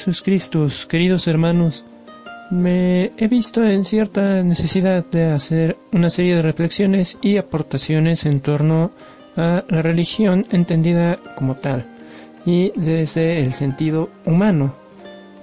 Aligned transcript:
Jesus 0.00 0.22
Christus, 0.22 0.86
queridos 0.86 1.26
hermanos. 1.26 1.84
Me 2.50 3.12
he 3.18 3.28
visto 3.28 3.62
en 3.62 3.84
cierta 3.84 4.42
necesidad 4.42 5.04
de 5.04 5.26
hacer 5.26 5.76
una 5.92 6.08
serie 6.08 6.36
de 6.36 6.40
reflexiones 6.40 7.18
y 7.20 7.36
aportaciones 7.36 8.24
en 8.24 8.40
torno 8.40 8.92
a 9.36 9.62
la 9.68 9.82
religión 9.82 10.46
entendida 10.52 11.18
como 11.36 11.56
tal 11.56 11.86
y 12.46 12.72
desde 12.76 13.42
el 13.42 13.52
sentido 13.52 14.08
humano, 14.24 14.74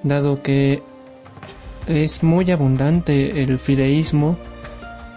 dado 0.01 0.41
que 0.41 0.81
es 1.85 2.23
muy 2.23 2.49
abundante 2.49 3.43
el 3.43 3.59
fideísmo 3.59 4.39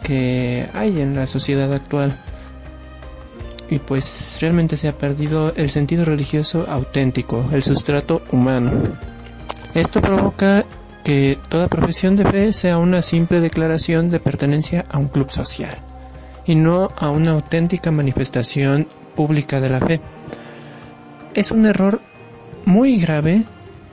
que 0.03 0.69
hay 0.75 1.01
en 1.01 1.15
la 1.15 1.27
sociedad 1.27 1.73
actual 1.73 2.15
y 3.71 3.79
pues 3.79 4.37
realmente 4.43 4.77
se 4.77 4.89
ha 4.89 4.99
perdido 4.99 5.55
el 5.57 5.71
sentido 5.71 6.05
religioso 6.05 6.67
auténtico, 6.69 7.49
el 7.53 7.63
sustrato 7.63 8.21
humano. 8.33 8.71
Esto 9.75 10.03
provoca 10.03 10.65
que 11.05 11.39
toda 11.49 11.69
profesión 11.69 12.17
de 12.17 12.25
fe 12.25 12.53
sea 12.53 12.79
una 12.79 13.03
simple 13.03 13.41
declaración 13.41 14.11
de 14.11 14.19
pertenencia 14.19 14.85
a 14.91 14.99
un 14.99 15.07
club 15.07 15.31
social 15.31 15.79
y 16.45 16.57
no 16.57 16.91
a 16.97 17.11
una 17.11 17.33
auténtica 17.33 17.93
manifestación 17.93 18.89
pública 19.15 19.61
de 19.61 19.71
la 19.71 19.81
fe. 19.81 20.01
Es 21.35 21.53
un 21.53 21.67
error 21.67 22.01
muy 22.65 23.01
grave 23.01 23.45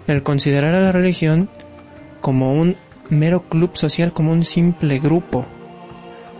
el 0.07 0.23
considerar 0.23 0.73
a 0.73 0.81
la 0.81 0.91
religión 0.91 1.47
como 2.21 2.53
un 2.53 2.75
mero 3.09 3.43
club 3.43 3.77
social, 3.77 4.13
como 4.13 4.31
un 4.31 4.43
simple 4.43 4.97
grupo, 4.97 5.45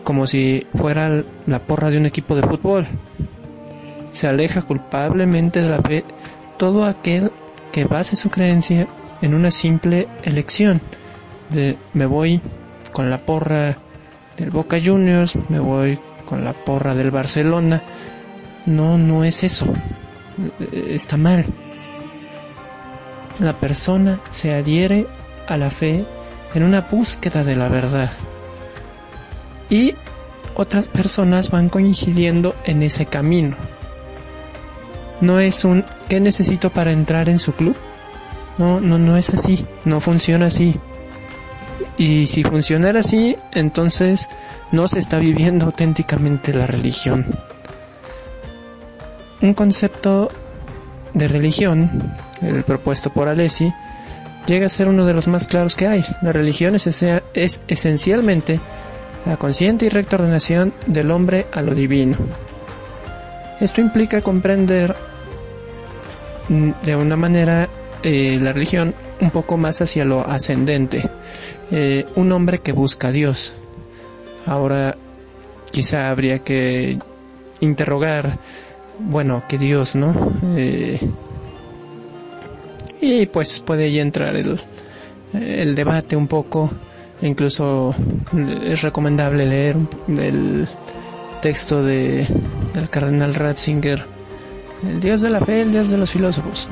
como 0.04 0.26
si 0.26 0.66
fuera 0.74 1.24
la 1.46 1.60
porra 1.60 1.92
de 1.92 1.98
un 1.98 2.08
equipo 2.08 2.36
de 2.36 2.42
fútbol. 2.42 2.88
Se 4.12 4.28
aleja 4.28 4.64
culpablemente 4.64 5.62
de 5.62 5.70
la 5.70 5.82
fe 5.82 6.04
todo 6.58 6.86
aquel 6.86 7.32
que 7.72 7.86
base 7.86 8.16
su 8.16 8.32
creencia 8.32 8.88
en 9.22 9.34
una 9.34 9.52
simple 9.52 10.08
elección 10.24 10.82
de 11.50 11.78
me 11.94 12.06
voy 12.06 12.42
con 12.92 13.10
la 13.10 13.20
porra 13.20 13.78
del 14.38 14.52
Boca 14.52 14.78
Juniors, 14.84 15.38
me 15.50 15.60
voy 15.60 16.00
con 16.26 16.44
la 16.44 16.54
porra 16.54 16.94
del 16.94 17.12
Barcelona. 17.12 17.82
No, 18.66 18.98
no 18.98 19.24
es 19.24 19.44
eso. 19.44 19.66
Está 20.90 21.18
mal. 21.18 21.46
La 23.40 23.54
persona 23.54 24.20
se 24.32 24.54
adhiere 24.54 25.08
a 25.48 25.58
la 25.58 25.70
fe 25.70 26.06
en 26.54 26.64
una 26.64 26.82
búsqueda 26.82 27.44
de 27.44 27.56
la 27.56 27.68
verdad 27.68 28.10
y 29.70 29.96
otras 30.56 30.88
personas 30.88 31.52
van 31.52 31.70
coincidiendo 31.70 32.56
en 32.66 32.84
ese 32.84 33.06
camino. 33.06 33.56
No 35.22 35.40
es 35.40 35.64
un 35.66 35.84
¿qué 36.10 36.20
necesito 36.20 36.70
para 36.70 36.92
entrar 36.92 37.30
en 37.30 37.40
su 37.40 37.54
club? 37.54 37.76
No, 38.58 38.80
no, 38.80 38.98
no 38.98 39.18
es 39.18 39.30
así, 39.32 39.66
no 39.86 40.00
funciona 40.00 40.48
así. 40.48 40.76
Y 41.98 42.28
si 42.28 42.44
funcionara 42.44 43.00
así, 43.00 43.38
entonces 43.54 44.30
no 44.72 44.88
se 44.88 45.00
está 45.00 45.20
viviendo 45.20 45.66
auténticamente 45.66 46.54
la 46.54 46.68
religión. 46.68 47.26
Un 49.42 49.54
concepto 49.54 50.30
de 51.14 51.28
religión, 51.28 52.14
el 52.42 52.64
propuesto 52.64 53.12
por 53.12 53.28
Alessi, 53.28 53.74
llega 54.48 54.66
a 54.66 54.70
ser 54.70 54.88
uno 54.88 55.06
de 55.06 55.14
los 55.14 55.28
más 55.28 55.48
claros 55.48 55.76
que 55.76 55.88
hay. 55.88 56.06
La 56.22 56.32
religión 56.32 56.76
es, 56.76 56.88
es 57.34 57.62
esencialmente 57.68 58.60
la 59.26 59.38
consciente 59.38 59.86
y 59.86 59.90
recta 59.90 60.16
ordenación 60.16 60.74
del 60.86 61.12
hombre 61.12 61.48
a 61.52 61.62
lo 61.62 61.76
divino. 61.76 62.18
Esto 63.60 63.82
implica 63.82 64.22
comprender 64.22 64.96
de 66.50 66.96
una 66.96 67.18
manera 67.18 67.68
eh, 68.04 68.40
la 68.42 68.54
religión 68.54 68.94
un 69.20 69.32
poco 69.32 69.58
más 69.58 69.82
hacia 69.82 70.06
lo 70.06 70.28
ascendente. 70.28 71.10
Eh, 71.72 72.06
un 72.16 72.32
hombre 72.32 72.60
que 72.60 72.72
busca 72.72 73.10
a 73.10 73.12
Dios. 73.12 73.54
Ahora 74.46 74.96
quizá 75.72 76.10
habría 76.10 76.40
que 76.40 76.98
interrogar, 77.60 78.38
bueno, 79.00 79.44
que 79.48 79.58
Dios, 79.58 79.96
¿no? 79.96 80.14
Eh, 80.56 81.00
y 83.02 83.26
pues 83.28 83.60
puede 83.60 83.92
ya 83.92 84.02
entrar 84.02 84.36
el, 84.36 84.60
el 85.34 85.76
debate 85.76 86.16
un 86.16 86.28
poco 86.28 86.72
Incluso 87.22 87.96
es 88.64 88.82
recomendable 88.82 89.46
leer 89.46 89.76
el 90.08 90.68
texto 91.42 91.84
de, 91.84 92.28
del 92.74 92.90
cardenal 92.90 93.34
Ratzinger, 93.34 94.06
el 94.88 95.00
dios 95.00 95.22
de 95.22 95.30
la 95.32 95.40
fe, 95.42 95.62
el 95.62 95.72
dios 95.72 95.90
de 95.90 95.98
los 95.98 96.12
filósofos. 96.12 96.70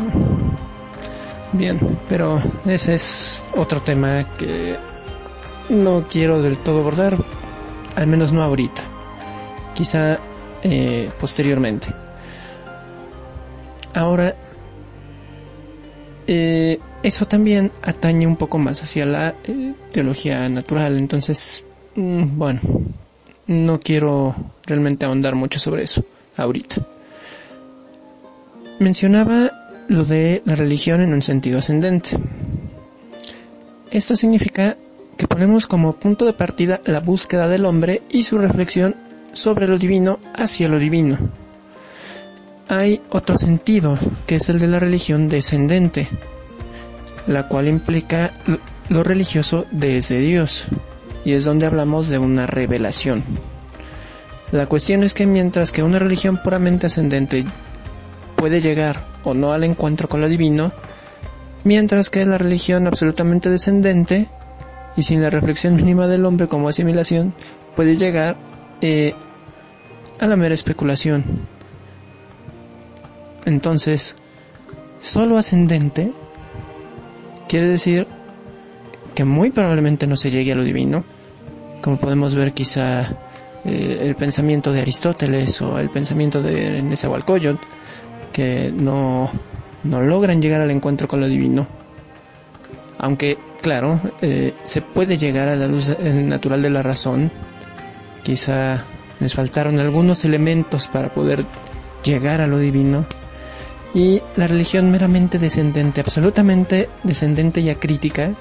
Bien, 1.58 1.80
pero 2.10 2.42
ese 2.66 2.96
es 2.96 3.42
otro 3.56 3.82
tema 3.82 4.26
que 4.38 4.76
no 5.70 6.06
quiero 6.06 6.42
del 6.42 6.58
todo 6.58 6.82
abordar, 6.82 7.18
al 7.96 8.08
menos 8.08 8.34
no 8.34 8.44
ahorita, 8.44 8.82
quizá 9.74 10.20
eh, 10.64 11.10
posteriormente. 11.18 11.88
Ahora, 13.94 14.36
eh, 16.28 16.78
eso 17.04 17.26
también 17.26 17.72
atañe 17.84 18.28
un 18.28 18.36
poco 18.36 18.58
más 18.58 18.84
hacia 18.84 19.06
la 19.06 19.36
eh, 19.46 19.74
teología 19.94 20.50
natural. 20.50 20.98
Entonces, 20.98 21.64
mm, 21.96 22.38
bueno, 22.38 22.60
no 23.48 23.80
quiero 23.80 24.36
realmente 24.66 25.06
ahondar 25.06 25.36
mucho 25.36 25.58
sobre 25.58 25.84
eso 25.84 26.04
ahorita. 26.36 26.82
Mencionaba 28.80 29.65
lo 29.88 30.04
de 30.04 30.42
la 30.46 30.56
religión 30.56 31.02
en 31.02 31.14
un 31.14 31.22
sentido 31.22 31.60
ascendente. 31.60 32.18
Esto 33.92 34.16
significa 34.16 34.78
que 35.18 35.28
ponemos 35.28 35.68
como 35.68 35.94
punto 35.94 36.26
de 36.26 36.34
partida 36.34 36.82
la 36.86 37.00
búsqueda 37.00 37.48
del 37.48 37.66
hombre 37.66 38.02
y 38.10 38.24
su 38.24 38.38
reflexión 38.38 38.96
sobre 39.34 39.68
lo 39.68 39.78
divino 39.78 40.20
hacia 40.36 40.68
lo 40.68 40.80
divino. 40.80 41.18
Hay 42.68 43.02
otro 43.10 43.38
sentido, 43.38 43.98
que 44.26 44.36
es 44.36 44.50
el 44.50 44.60
de 44.60 44.68
la 44.68 44.80
religión 44.80 45.30
descendente, 45.30 46.08
la 47.28 47.48
cual 47.48 47.68
implica 47.68 48.32
lo 48.90 49.04
religioso 49.04 49.66
desde 49.72 50.20
Dios, 50.20 50.66
y 51.24 51.34
es 51.34 51.46
donde 51.46 51.68
hablamos 51.68 52.10
de 52.10 52.18
una 52.18 52.48
revelación. 52.48 53.24
La 54.52 54.68
cuestión 54.68 55.04
es 55.04 55.14
que 55.14 55.26
mientras 55.26 55.72
que 55.72 55.84
una 55.84 56.00
religión 56.00 56.42
puramente 56.42 56.88
ascendente 56.88 57.46
puede 58.46 58.62
llegar 58.62 59.02
o 59.24 59.34
no 59.34 59.54
al 59.54 59.64
encuentro 59.64 60.08
con 60.08 60.22
lo 60.22 60.30
divino, 60.30 60.72
mientras 61.64 62.12
que 62.12 62.24
la 62.28 62.38
religión 62.38 62.86
absolutamente 62.86 63.50
descendente 63.50 64.28
y 64.96 65.02
sin 65.02 65.24
la 65.24 65.32
reflexión 65.32 65.74
mínima 65.74 66.06
del 66.06 66.26
hombre 66.26 66.48
como 66.48 66.70
asimilación 66.70 67.34
puede 67.76 67.98
llegar 67.98 68.36
eh, 68.82 69.16
a 70.20 70.28
la 70.28 70.36
mera 70.36 70.54
especulación. 70.54 71.24
Entonces, 73.46 74.16
solo 75.00 75.40
ascendente 75.40 76.12
Quiere 77.48 77.68
decir 77.68 78.06
que 79.16 79.26
muy 79.26 79.50
probablemente 79.50 80.06
no 80.06 80.18
se 80.18 80.30
llegue 80.30 80.52
a 80.52 80.56
lo 80.56 80.64
divino, 80.64 81.04
como 81.82 81.98
podemos 81.98 82.36
ver 82.36 82.54
quizá 82.54 83.10
eh, 83.64 84.02
el 84.02 84.16
pensamiento 84.16 84.72
de 84.72 84.82
Aristóteles 84.82 85.60
o 85.64 85.80
el 85.80 85.90
pensamiento 85.90 86.44
de 86.44 86.84
Nezahualcóyotl, 86.84 87.60
que 88.36 88.70
no, 88.76 89.30
no 89.86 90.02
logran 90.02 90.42
llegar 90.42 90.60
al 90.60 90.70
encuentro 90.70 91.08
con 91.08 91.22
lo 91.22 91.30
divino. 91.30 91.66
Aunque, 92.98 93.38
claro, 93.62 94.02
eh, 94.22 94.54
se 94.66 94.82
puede 94.82 95.18
llegar 95.18 95.48
a 95.48 95.56
la 95.56 95.68
luz 95.68 95.98
natural 96.00 96.62
de 96.62 96.70
la 96.70 96.84
razón, 96.84 97.32
quizá 98.24 98.84
les 99.22 99.34
faltaron 99.34 99.80
algunos 99.80 100.26
elementos 100.26 100.90
para 100.90 101.14
poder 101.14 101.46
llegar 102.04 102.42
a 102.42 102.48
lo 102.48 102.60
divino, 102.60 103.06
y 103.94 104.22
la 104.36 104.48
religión 104.48 104.92
meramente 104.92 105.40
descendente, 105.40 106.02
absolutamente 106.02 106.90
descendente 107.04 107.62
y 107.62 107.70
acrítica, 107.70 108.34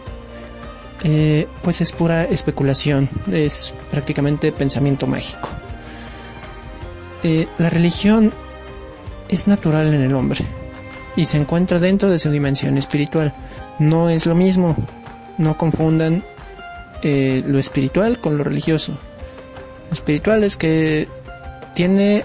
eh, 1.05 1.47
pues 1.63 1.81
es 1.81 1.93
pura 1.93 2.25
especulación, 2.25 3.09
es 3.31 3.73
prácticamente 3.93 4.51
pensamiento 4.51 5.07
mágico. 5.07 5.49
Eh, 7.23 7.47
la 7.59 7.71
religión 7.71 8.33
es 9.29 9.47
natural 9.47 9.95
en 9.95 10.03
el 10.03 10.15
hombre 10.15 10.45
y 11.17 11.27
se 11.27 11.39
encuentra 11.39 11.79
dentro 11.79 12.11
de 12.11 12.19
su 12.19 12.31
dimensión 12.31 12.79
espiritual. 12.79 13.33
No 13.79 14.09
es 14.09 14.27
lo 14.27 14.35
mismo, 14.35 14.77
no 15.39 15.57
confundan 15.57 16.23
eh, 17.03 17.43
lo 17.47 17.59
espiritual 17.59 18.19
con 18.19 18.37
lo 18.39 18.45
religioso. 18.45 18.93
Lo 19.91 19.95
espiritual 19.95 20.45
es 20.45 20.57
que 20.57 21.09
tiene 21.75 22.25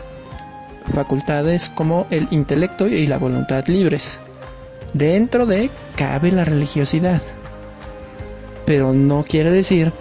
facultades 0.93 1.69
como 1.69 2.07
el 2.09 2.27
intelecto 2.31 2.87
y 2.87 3.05
la 3.05 3.17
voluntad 3.17 3.65
libres. 3.67 4.19
Dentro 4.93 5.45
de 5.45 5.69
cabe 5.95 6.31
la 6.31 6.45
religiosidad, 6.45 7.21
pero 8.65 8.93
no 8.93 9.23
quiere 9.23 9.51
decir 9.51 9.93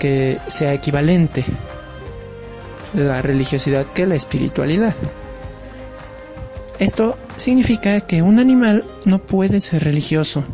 que 0.00 0.38
sea 0.48 0.74
equivalente 0.74 1.44
la 2.94 3.22
religiosidad 3.22 3.86
que 3.94 4.06
la 4.06 4.14
espiritualidad. 4.14 4.94
Esto 6.78 7.16
significa 7.36 8.00
que 8.02 8.22
un 8.22 8.38
animal 8.38 8.84
no 9.04 9.18
puede 9.18 9.60
ser 9.60 9.84
religioso, 9.84 10.44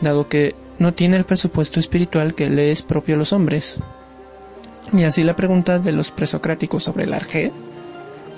dado 0.00 0.28
que 0.28 0.54
no 0.78 0.92
tiene 0.92 1.16
el 1.16 1.24
presupuesto 1.24 1.80
espiritual 1.80 2.34
que 2.34 2.50
le 2.50 2.70
es 2.70 2.82
propio 2.82 3.14
a 3.14 3.18
los 3.18 3.32
hombres. 3.32 3.78
Y 4.92 5.04
así 5.04 5.22
la 5.22 5.36
pregunta 5.36 5.78
de 5.78 5.92
los 5.92 6.10
presocráticos 6.10 6.84
sobre 6.84 7.04
el 7.04 7.14
arjé, 7.14 7.50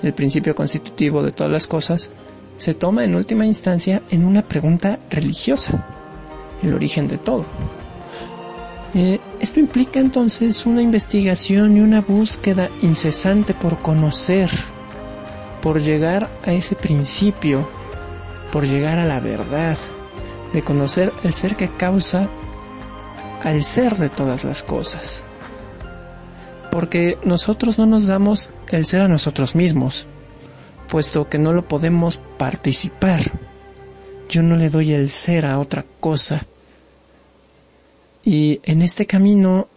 el 0.03 0.13
principio 0.13 0.55
constitutivo 0.55 1.21
de 1.23 1.31
todas 1.31 1.51
las 1.51 1.67
cosas, 1.67 2.11
se 2.55 2.73
toma 2.73 3.03
en 3.03 3.15
última 3.15 3.45
instancia 3.45 4.01
en 4.09 4.25
una 4.25 4.41
pregunta 4.41 4.99
religiosa, 5.09 5.85
el 6.63 6.73
origen 6.73 7.07
de 7.07 7.17
todo. 7.17 7.45
Eh, 8.95 9.19
esto 9.39 9.59
implica 9.59 9.99
entonces 9.99 10.65
una 10.65 10.81
investigación 10.81 11.77
y 11.77 11.81
una 11.81 12.01
búsqueda 12.01 12.69
incesante 12.81 13.53
por 13.53 13.79
conocer, 13.79 14.49
por 15.67 15.81
llegar 15.81 16.29
a 16.45 16.53
ese 16.53 16.75
principio, 16.75 17.67
por 18.53 18.65
llegar 18.65 18.99
a 18.99 19.05
la 19.05 19.19
verdad, 19.19 19.77
de 20.53 20.61
conocer 20.61 21.11
el 21.25 21.33
ser 21.33 21.57
que 21.57 21.67
causa 21.67 22.29
al 23.43 23.61
ser 23.65 23.97
de 23.97 24.07
todas 24.07 24.45
las 24.45 24.63
cosas. 24.63 25.25
Porque 26.71 27.17
nosotros 27.25 27.77
no 27.77 27.85
nos 27.85 28.07
damos 28.07 28.51
el 28.69 28.85
ser 28.85 29.01
a 29.01 29.09
nosotros 29.09 29.55
mismos, 29.55 30.05
puesto 30.87 31.27
que 31.27 31.37
no 31.37 31.51
lo 31.51 31.67
podemos 31.67 32.15
participar. 32.37 33.19
Yo 34.29 34.43
no 34.43 34.55
le 34.55 34.69
doy 34.69 34.93
el 34.93 35.09
ser 35.09 35.45
a 35.45 35.59
otra 35.59 35.83
cosa. 35.99 36.47
Y 38.23 38.61
en 38.63 38.81
este 38.81 39.05
camino 39.05 39.67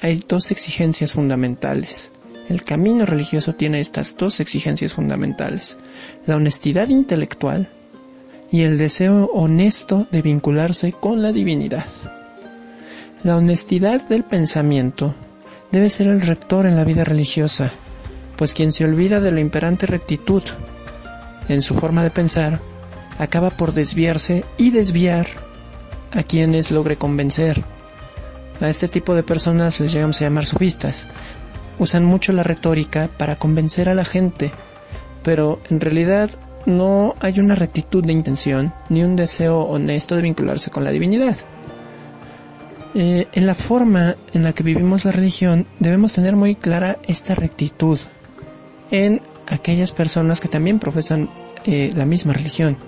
hay 0.00 0.22
dos 0.28 0.52
exigencias 0.52 1.14
fundamentales. 1.14 2.12
El 2.48 2.62
camino 2.62 3.06
religioso 3.06 3.54
tiene 3.54 3.80
estas 3.80 4.16
dos 4.16 4.40
exigencias 4.40 4.94
fundamentales. 4.94 5.78
La 6.26 6.36
honestidad 6.36 6.88
intelectual 6.88 7.68
y 8.50 8.62
el 8.62 8.78
deseo 8.78 9.26
honesto 9.32 10.06
de 10.12 10.22
vincularse 10.22 10.92
con 10.92 11.22
la 11.22 11.32
divinidad. 11.32 11.86
La 13.24 13.36
honestidad 13.36 14.06
del 14.08 14.22
pensamiento 14.22 15.14
debe 15.72 15.90
ser 15.90 16.06
el 16.06 16.20
rector 16.20 16.66
en 16.66 16.76
la 16.76 16.84
vida 16.84 17.02
religiosa 17.02 17.72
pues 18.36 18.54
quien 18.54 18.72
se 18.72 18.84
olvida 18.84 19.20
de 19.20 19.32
la 19.32 19.40
imperante 19.40 19.86
rectitud 19.86 20.42
en 21.48 21.62
su 21.62 21.74
forma 21.74 22.02
de 22.02 22.10
pensar, 22.10 22.60
acaba 23.18 23.50
por 23.50 23.72
desviarse 23.72 24.44
y 24.58 24.70
desviar 24.70 25.26
a 26.12 26.22
quienes 26.22 26.70
logre 26.70 26.96
convencer. 26.96 27.64
A 28.60 28.68
este 28.68 28.88
tipo 28.88 29.14
de 29.14 29.22
personas 29.22 29.80
les 29.80 29.92
llegamos 29.92 30.20
a 30.20 30.24
llamar 30.24 30.46
sofistas. 30.46 31.08
Usan 31.78 32.04
mucho 32.04 32.32
la 32.32 32.42
retórica 32.42 33.08
para 33.18 33.36
convencer 33.36 33.88
a 33.88 33.94
la 33.94 34.04
gente, 34.04 34.50
pero 35.22 35.60
en 35.70 35.80
realidad 35.80 36.30
no 36.66 37.14
hay 37.20 37.38
una 37.38 37.54
rectitud 37.54 38.04
de 38.04 38.12
intención 38.12 38.74
ni 38.88 39.02
un 39.02 39.16
deseo 39.16 39.60
honesto 39.62 40.16
de 40.16 40.22
vincularse 40.22 40.70
con 40.70 40.84
la 40.84 40.90
divinidad. 40.90 41.36
Eh, 42.94 43.26
en 43.32 43.46
la 43.46 43.54
forma 43.54 44.16
en 44.32 44.42
la 44.42 44.52
que 44.52 44.62
vivimos 44.62 45.04
la 45.04 45.12
religión 45.12 45.66
debemos 45.80 46.14
tener 46.14 46.34
muy 46.34 46.54
clara 46.54 46.96
esta 47.06 47.34
rectitud, 47.34 47.98
en 48.90 49.20
aquellas 49.46 49.92
personas 49.92 50.40
que 50.40 50.48
también 50.48 50.78
profesan 50.78 51.28
eh, 51.66 51.92
la 51.94 52.06
misma 52.06 52.32
religión, 52.32 52.78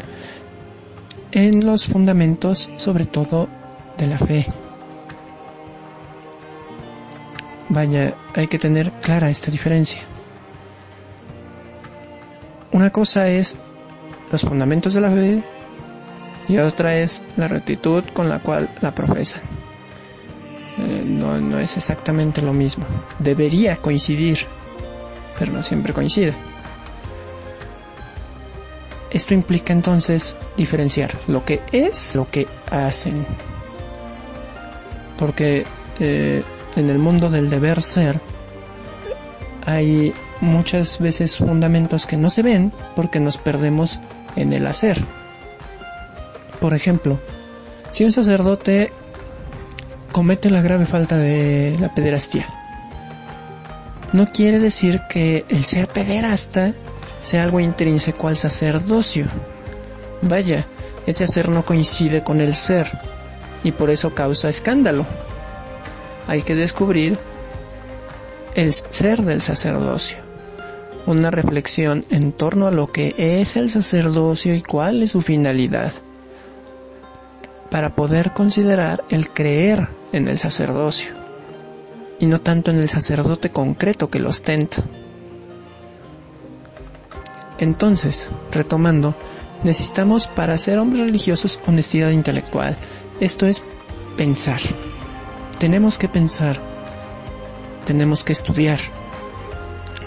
en 1.32 1.64
los 1.64 1.86
fundamentos 1.86 2.70
sobre 2.76 3.04
todo 3.04 3.48
de 3.98 4.06
la 4.06 4.18
fe. 4.18 4.46
Vaya, 7.68 8.14
hay 8.34 8.48
que 8.48 8.58
tener 8.58 8.90
clara 9.02 9.30
esta 9.30 9.50
diferencia. 9.50 10.00
Una 12.72 12.90
cosa 12.90 13.28
es 13.28 13.58
los 14.30 14.42
fundamentos 14.42 14.94
de 14.94 15.00
la 15.00 15.10
fe 15.10 15.42
y 16.48 16.58
otra 16.58 16.96
es 16.96 17.24
la 17.36 17.48
rectitud 17.48 18.04
con 18.12 18.28
la 18.28 18.40
cual 18.40 18.70
la 18.80 18.94
profesan. 18.94 19.42
Eh, 20.78 21.04
no, 21.04 21.40
no 21.40 21.58
es 21.58 21.76
exactamente 21.76 22.40
lo 22.40 22.52
mismo. 22.52 22.84
Debería 23.18 23.76
coincidir 23.76 24.46
pero 25.38 25.52
no 25.52 25.62
siempre 25.62 25.92
coincide. 25.92 26.34
Esto 29.10 29.32
implica 29.32 29.72
entonces 29.72 30.36
diferenciar 30.56 31.14
lo 31.28 31.44
que 31.44 31.62
es 31.72 32.14
lo 32.14 32.28
que 32.30 32.46
hacen. 32.70 33.24
Porque 35.16 35.64
eh, 35.98 36.42
en 36.76 36.90
el 36.90 36.98
mundo 36.98 37.30
del 37.30 37.50
deber 37.50 37.82
ser 37.82 38.20
hay 39.66 40.14
muchas 40.40 40.98
veces 40.98 41.36
fundamentos 41.36 42.06
que 42.06 42.16
no 42.16 42.30
se 42.30 42.42
ven 42.42 42.72
porque 42.96 43.20
nos 43.20 43.36
perdemos 43.36 44.00
en 44.36 44.52
el 44.52 44.66
hacer. 44.66 45.04
Por 46.60 46.72
ejemplo, 46.72 47.18
si 47.90 48.04
un 48.04 48.12
sacerdote 48.12 48.92
comete 50.12 50.50
la 50.50 50.62
grave 50.62 50.86
falta 50.86 51.16
de 51.18 51.76
la 51.80 51.94
pederastía, 51.94 52.46
no 54.12 54.26
quiere 54.26 54.58
decir 54.58 55.02
que 55.08 55.44
el 55.50 55.64
ser 55.64 55.86
pederasta 55.88 56.72
sea 57.20 57.42
algo 57.42 57.60
intrínseco 57.60 58.28
al 58.28 58.38
sacerdocio. 58.38 59.26
Vaya, 60.22 60.66
ese 61.06 61.24
hacer 61.24 61.50
no 61.50 61.64
coincide 61.64 62.22
con 62.22 62.40
el 62.40 62.54
ser 62.54 62.90
y 63.64 63.72
por 63.72 63.90
eso 63.90 64.14
causa 64.14 64.48
escándalo. 64.48 65.04
Hay 66.28 66.42
que 66.42 66.54
descubrir 66.54 67.18
el 68.54 68.72
ser 68.72 69.22
del 69.22 69.42
sacerdocio. 69.42 70.18
Una 71.06 71.30
reflexión 71.30 72.04
en 72.10 72.32
torno 72.32 72.66
a 72.66 72.70
lo 72.70 72.92
que 72.92 73.14
es 73.16 73.56
el 73.56 73.70
sacerdocio 73.70 74.54
y 74.54 74.60
cuál 74.60 75.02
es 75.02 75.12
su 75.12 75.22
finalidad. 75.22 75.90
Para 77.70 77.94
poder 77.94 78.32
considerar 78.34 79.02
el 79.08 79.30
creer 79.30 79.88
en 80.12 80.28
el 80.28 80.38
sacerdocio 80.38 81.08
y 82.20 82.26
no 82.26 82.40
tanto 82.40 82.70
en 82.70 82.78
el 82.78 82.88
sacerdote 82.88 83.50
concreto 83.50 84.10
que 84.10 84.18
lo 84.18 84.28
ostenta. 84.28 84.82
Entonces, 87.58 88.28
retomando, 88.52 89.14
necesitamos 89.64 90.28
para 90.28 90.58
ser 90.58 90.78
hombres 90.78 91.06
religiosos 91.06 91.58
honestidad 91.66 92.10
intelectual. 92.10 92.76
Esto 93.20 93.46
es 93.46 93.64
pensar. 94.16 94.60
Tenemos 95.58 95.98
que 95.98 96.08
pensar. 96.08 96.58
Tenemos 97.84 98.24
que 98.24 98.32
estudiar. 98.32 98.78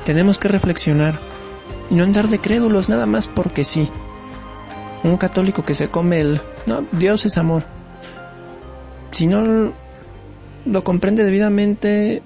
Tenemos 0.05 0.37
que 0.37 0.47
reflexionar 0.47 1.19
y 1.89 1.95
no 1.95 2.03
andar 2.03 2.29
de 2.29 2.39
crédulos 2.39 2.89
nada 2.89 3.05
más 3.05 3.27
porque 3.27 3.65
sí. 3.65 3.89
Un 5.03 5.17
católico 5.17 5.63
que 5.63 5.75
se 5.75 5.89
come 5.89 6.21
el, 6.21 6.41
no, 6.65 6.85
Dios 6.91 7.25
es 7.25 7.37
amor. 7.37 7.63
Si 9.11 9.27
no 9.27 9.73
lo 10.65 10.83
comprende 10.83 11.23
debidamente, 11.23 12.21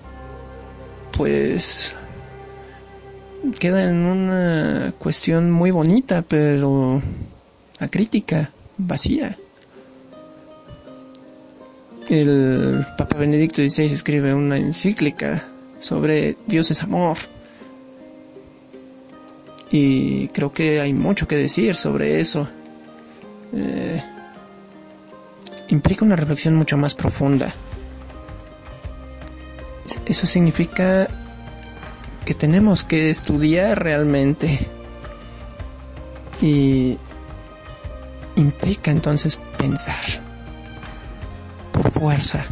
pues 1.18 1.96
queda 3.60 3.84
en 3.90 4.06
una 4.06 4.94
cuestión 5.00 5.52
muy 5.52 5.72
bonita, 5.72 6.22
pero 6.22 7.02
crítica 7.90 8.52
vacía. 8.78 9.38
El 12.10 12.86
Papa 12.98 13.18
Benedicto 13.18 13.68
XVI 13.68 13.86
escribe 13.86 14.32
una 14.32 14.58
encíclica 14.58 15.44
sobre 15.80 16.38
Dios 16.46 16.70
es 16.70 16.84
amor. 16.84 17.18
Y 19.72 20.28
creo 20.28 20.52
que 20.54 20.80
hay 20.82 20.94
mucho 20.94 21.28
que 21.28 21.36
decir 21.36 21.76
sobre 21.76 22.20
eso. 22.20 22.48
Eh, 23.54 24.02
implica 25.70 26.06
una 26.06 26.16
reflexión 26.16 26.56
mucho 26.56 26.78
más 26.78 26.94
profunda. 26.94 27.52
Eso 30.06 30.28
significa 30.28 31.08
que 32.24 32.36
tenemos 32.36 32.84
que 32.84 33.10
estudiar 33.10 33.84
realmente. 33.84 34.60
Y 36.40 37.00
implica 38.36 38.92
entonces 38.92 39.40
pensar 39.58 40.25
por 41.76 41.92
fuerza. 41.92 42.46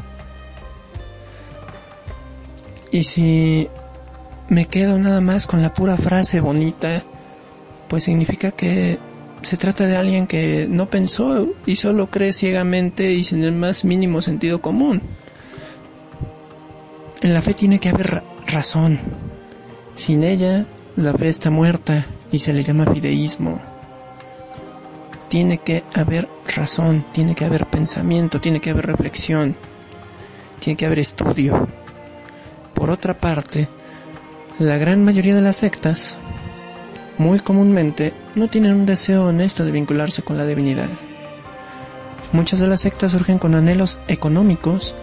Y 2.92 3.04
si 3.04 3.68
me 4.50 4.68
quedo 4.68 5.00
nada 5.00 5.22
más 5.22 5.48
con 5.48 5.62
la 5.62 5.74
pura 5.74 5.98
frase 5.98 6.42
bonita, 6.42 7.04
pues 7.88 8.04
significa 8.04 8.52
que 8.52 9.00
se 9.42 9.58
trata 9.58 9.86
de 9.88 9.98
alguien 9.98 10.28
que 10.28 10.68
no 10.70 10.90
pensó 10.90 11.48
y 11.66 11.76
solo 11.76 12.10
cree 12.10 12.34
ciegamente 12.34 13.12
y 13.12 13.24
sin 13.24 13.44
el 13.44 13.52
más 13.52 13.84
mínimo 13.84 14.22
sentido 14.22 14.62
común. 14.62 15.02
En 17.22 17.34
la 17.34 17.42
fe 17.42 17.54
tiene 17.54 17.80
que 17.80 17.90
haber 17.90 18.24
razón. 18.46 19.00
Sin 19.96 20.24
ella, 20.24 20.66
la 20.96 21.14
fe 21.14 21.30
está 21.30 21.50
muerta 21.50 22.06
y 22.32 22.40
se 22.40 22.54
le 22.54 22.64
llama 22.64 22.86
fideísmo. 22.86 23.62
Tiene 25.34 25.58
que 25.58 25.84
haber 25.96 26.30
razón, 26.56 27.04
tiene 27.12 27.34
que 27.34 27.44
haber 27.44 27.66
pensamiento, 27.66 28.40
tiene 28.40 28.62
que 28.62 28.70
haber 28.70 28.86
reflexión, 28.86 29.56
tiene 30.60 30.78
que 30.78 30.86
haber 30.86 31.00
estudio. 31.00 31.68
Por 32.76 32.92
otra 32.92 33.18
parte, 33.18 33.68
la 34.60 34.78
gran 34.78 35.04
mayoría 35.04 35.34
de 35.34 35.42
las 35.42 35.58
sectas 35.58 36.18
muy 37.18 37.40
comúnmente 37.40 38.14
no 38.36 38.48
tienen 38.48 38.76
un 38.76 38.86
deseo 38.86 39.26
honesto 39.26 39.66
de 39.66 39.72
vincularse 39.72 40.22
con 40.22 40.38
la 40.38 40.46
divinidad. 40.46 40.90
Muchas 42.32 42.60
de 42.60 42.68
las 42.68 42.82
sectas 42.82 43.14
surgen 43.14 43.40
con 43.40 43.56
anhelos 43.56 43.98
económicos 44.08 44.96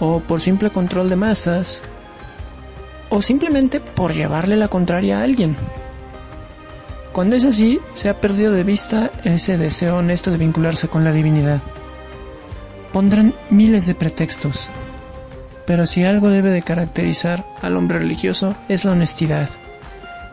o 0.00 0.20
por 0.20 0.40
simple 0.40 0.70
control 0.70 1.10
de 1.10 1.16
masas 1.16 1.82
o 3.10 3.20
simplemente 3.20 3.80
por 3.80 4.14
llevarle 4.14 4.56
la 4.56 4.68
contraria 4.68 5.20
a 5.20 5.24
alguien. 5.24 5.58
Cuando 7.12 7.36
es 7.36 7.44
así, 7.44 7.78
se 7.92 8.08
ha 8.08 8.20
perdido 8.20 8.52
de 8.52 8.64
vista 8.64 9.10
ese 9.24 9.58
deseo 9.58 9.98
honesto 9.98 10.30
de 10.30 10.38
vincularse 10.38 10.88
con 10.88 11.04
la 11.04 11.12
divinidad. 11.12 11.60
Pondrán 12.90 13.34
miles 13.50 13.86
de 13.86 13.94
pretextos, 13.94 14.70
pero 15.66 15.86
si 15.86 16.04
algo 16.04 16.28
debe 16.28 16.50
de 16.50 16.62
caracterizar 16.62 17.44
al 17.60 17.76
hombre 17.76 17.98
religioso 17.98 18.54
es 18.68 18.84
la 18.84 18.92
honestidad. 18.92 19.48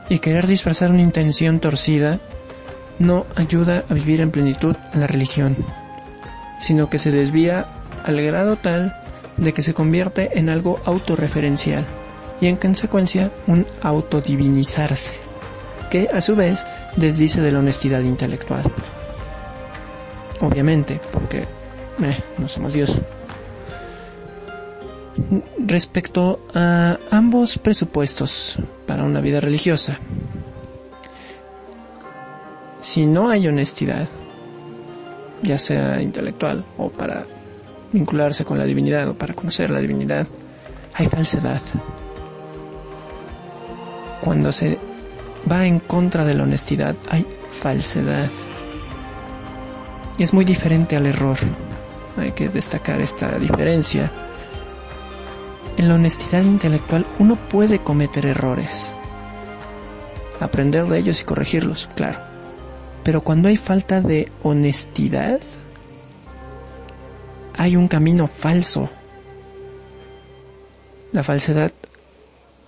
Y 0.10 0.20
querer 0.20 0.48
disfrazar 0.48 0.90
una 0.92 1.02
intención 1.02 1.60
torcida 1.60 2.20
no 2.98 3.26
ayuda 3.36 3.84
a 3.90 3.94
vivir 3.94 4.22
en 4.22 4.32
plenitud 4.32 4.76
la 4.94 5.08
religión, 5.08 5.58
sino 6.60 6.90
que 6.90 6.98
se 6.98 7.12
desvía 7.12 7.68
al 8.04 8.22
grado 8.22 8.56
tal 8.56 8.96
de 9.38 9.54
que 9.54 9.62
se 9.62 9.74
convierte 9.74 10.38
en 10.40 10.50
algo 10.50 10.80
autorreferencial 10.86 11.86
y 12.42 12.48
en 12.48 12.56
consecuencia 12.56 13.32
un 13.48 13.66
autodivinizarse, 13.82 15.14
que 15.90 16.10
a 16.14 16.22
su 16.22 16.36
vez 16.36 16.66
desdice 16.96 17.42
de 17.42 17.52
la 17.52 17.60
honestidad 17.60 18.02
intelectual. 18.02 18.64
Obviamente, 20.42 21.02
porque 21.12 21.40
eh, 21.40 22.18
no 22.38 22.48
somos 22.48 22.74
Dios. 22.74 23.00
Respecto 25.58 26.40
a 26.54 26.98
ambos 27.12 27.58
presupuestos 27.58 28.58
para 28.88 29.04
una 29.04 29.20
vida 29.20 29.42
religiosa, 29.42 30.00
si 32.80 33.06
no 33.06 33.30
hay 33.30 33.48
honestidad, 33.48 34.08
ya 35.42 35.58
sea 35.58 36.02
intelectual 36.02 36.64
o 36.78 36.90
para 36.90 37.26
vincularse 37.92 38.46
con 38.46 38.58
la 38.58 38.66
divinidad 38.66 39.10
o 39.10 39.14
para 39.16 39.34
conocer 39.34 39.70
la 39.70 39.82
divinidad, 39.82 40.28
hay 40.94 41.08
falsedad. 41.08 41.62
Cuando 44.22 44.52
se 44.52 44.78
va 45.52 45.66
en 45.66 45.80
contra 45.80 46.26
de 46.26 46.34
la 46.34 46.44
honestidad, 46.44 46.96
hay 47.10 47.26
falsedad. 47.62 48.30
Y 50.18 50.24
es 50.24 50.34
muy 50.34 50.46
diferente 50.46 50.96
al 50.96 51.06
error. 51.06 51.38
Hay 52.18 52.32
que 52.34 52.50
destacar 52.50 53.02
esta 53.02 53.40
diferencia. 53.40 54.12
En 55.78 55.88
la 55.88 55.96
honestidad 55.96 56.42
intelectual 56.42 57.06
uno 57.20 57.36
puede 57.36 57.80
cometer 57.80 58.26
errores, 58.26 58.94
aprender 60.42 60.86
de 60.86 60.98
ellos 60.98 61.22
y 61.22 61.24
corregirlos, 61.24 61.90
claro. 61.96 62.20
Pero 63.04 63.22
cuando 63.22 63.48
hay 63.48 63.56
falta 63.56 64.02
de 64.02 64.30
honestidad, 64.44 65.40
hay 67.58 67.76
un 67.76 67.88
camino 67.88 68.28
falso. 68.28 68.90
La 71.12 71.24
falsedad 71.24 71.72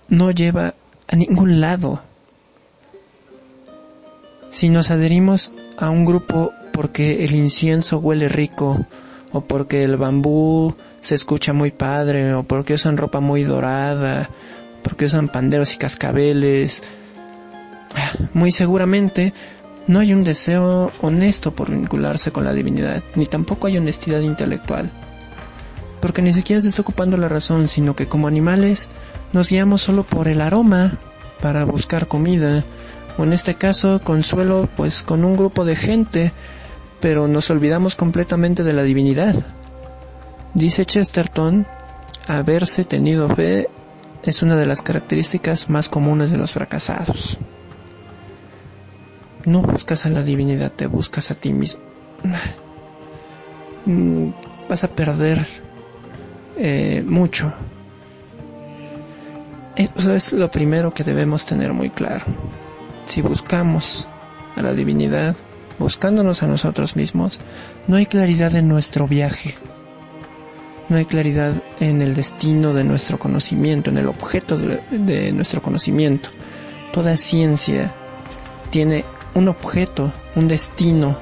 no 0.08 0.30
lleva 0.30 0.74
a 1.08 1.16
ningún 1.16 1.60
lado. 1.60 2.02
Si 4.52 4.68
nos 4.68 4.90
adherimos 4.90 5.50
a 5.78 5.88
un 5.88 6.04
grupo 6.04 6.52
porque 6.72 7.24
el 7.24 7.34
incienso 7.34 7.98
huele 7.98 8.28
rico, 8.28 8.84
o 9.32 9.40
porque 9.40 9.82
el 9.82 9.96
bambú 9.96 10.74
se 11.00 11.14
escucha 11.14 11.54
muy 11.54 11.70
padre, 11.70 12.34
o 12.34 12.42
porque 12.42 12.74
usan 12.74 12.98
ropa 12.98 13.20
muy 13.20 13.44
dorada, 13.44 14.28
porque 14.82 15.06
usan 15.06 15.28
panderos 15.28 15.74
y 15.74 15.78
cascabeles, 15.78 16.82
muy 18.34 18.52
seguramente 18.52 19.32
no 19.86 20.00
hay 20.00 20.12
un 20.12 20.22
deseo 20.22 20.92
honesto 21.00 21.54
por 21.54 21.70
vincularse 21.70 22.30
con 22.30 22.44
la 22.44 22.52
divinidad, 22.52 23.02
ni 23.14 23.24
tampoco 23.24 23.68
hay 23.68 23.78
honestidad 23.78 24.20
intelectual. 24.20 24.90
Porque 26.00 26.20
ni 26.20 26.34
siquiera 26.34 26.60
se 26.60 26.68
está 26.68 26.82
ocupando 26.82 27.16
la 27.16 27.28
razón, 27.28 27.68
sino 27.68 27.96
que 27.96 28.06
como 28.06 28.28
animales 28.28 28.90
nos 29.32 29.48
guiamos 29.48 29.80
solo 29.80 30.04
por 30.04 30.28
el 30.28 30.42
aroma 30.42 30.98
para 31.40 31.64
buscar 31.64 32.06
comida, 32.06 32.64
o 33.18 33.24
en 33.24 33.32
este 33.32 33.54
caso 33.54 34.00
consuelo 34.02 34.68
pues 34.76 35.02
con 35.02 35.24
un 35.24 35.36
grupo 35.36 35.64
de 35.64 35.76
gente, 35.76 36.32
pero 37.00 37.28
nos 37.28 37.50
olvidamos 37.50 37.96
completamente 37.96 38.64
de 38.64 38.72
la 38.72 38.82
divinidad. 38.82 39.34
Dice 40.54 40.84
Chesterton, 40.86 41.66
haberse 42.26 42.84
tenido 42.84 43.28
fe 43.28 43.68
es 44.22 44.42
una 44.42 44.56
de 44.56 44.66
las 44.66 44.82
características 44.82 45.68
más 45.68 45.88
comunes 45.88 46.30
de 46.30 46.38
los 46.38 46.52
fracasados 46.52 47.38
no 49.46 49.62
buscas 49.62 50.06
a 50.06 50.10
la 50.10 50.22
divinidad, 50.22 50.72
te 50.72 50.86
buscas 50.86 51.30
a 51.30 51.34
ti 51.34 51.52
mismo. 51.52 51.80
Mm, 53.86 54.28
vas 54.68 54.84
a 54.84 54.88
perder 54.88 55.46
eh, 56.56 57.02
mucho. 57.06 57.52
Eso 59.76 60.12
es 60.12 60.32
lo 60.32 60.50
primero 60.50 60.92
que 60.92 61.02
debemos 61.02 61.46
tener 61.46 61.72
muy 61.72 61.90
claro. 61.90 62.24
Si 63.06 63.20
buscamos 63.22 64.06
a 64.56 64.62
la 64.62 64.72
divinidad, 64.72 65.36
buscándonos 65.78 66.42
a 66.42 66.46
nosotros 66.46 66.96
mismos, 66.96 67.40
no 67.86 67.96
hay 67.96 68.06
claridad 68.06 68.54
en 68.54 68.68
nuestro 68.68 69.06
viaje. 69.08 69.54
No 70.88 70.96
hay 70.96 71.04
claridad 71.04 71.62
en 71.80 72.02
el 72.02 72.14
destino 72.14 72.74
de 72.74 72.84
nuestro 72.84 73.18
conocimiento, 73.18 73.90
en 73.90 73.98
el 73.98 74.08
objeto 74.08 74.58
de 74.58 75.32
nuestro 75.32 75.62
conocimiento. 75.62 76.28
Toda 76.92 77.16
ciencia 77.16 77.94
tiene 78.70 79.04
un 79.34 79.48
objeto, 79.48 80.12
un 80.34 80.48
destino, 80.48 81.16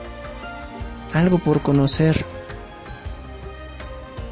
algo 1.12 1.38
por 1.38 1.62
conocer. 1.62 2.24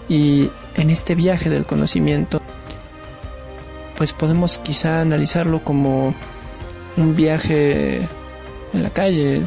Y 0.09 0.51
en 0.77 0.91
este 0.91 1.15
viaje 1.15 1.51
del 1.51 1.67
conocimiento, 1.67 2.41
pues 3.97 4.13
podemos 4.13 4.59
quizá 4.59 5.01
analizarlo 5.01 5.63
como 5.63 6.15
un 6.99 7.15
viaje 7.15 8.01
en 8.73 8.83
la 8.83 8.91
calle 8.91 9.43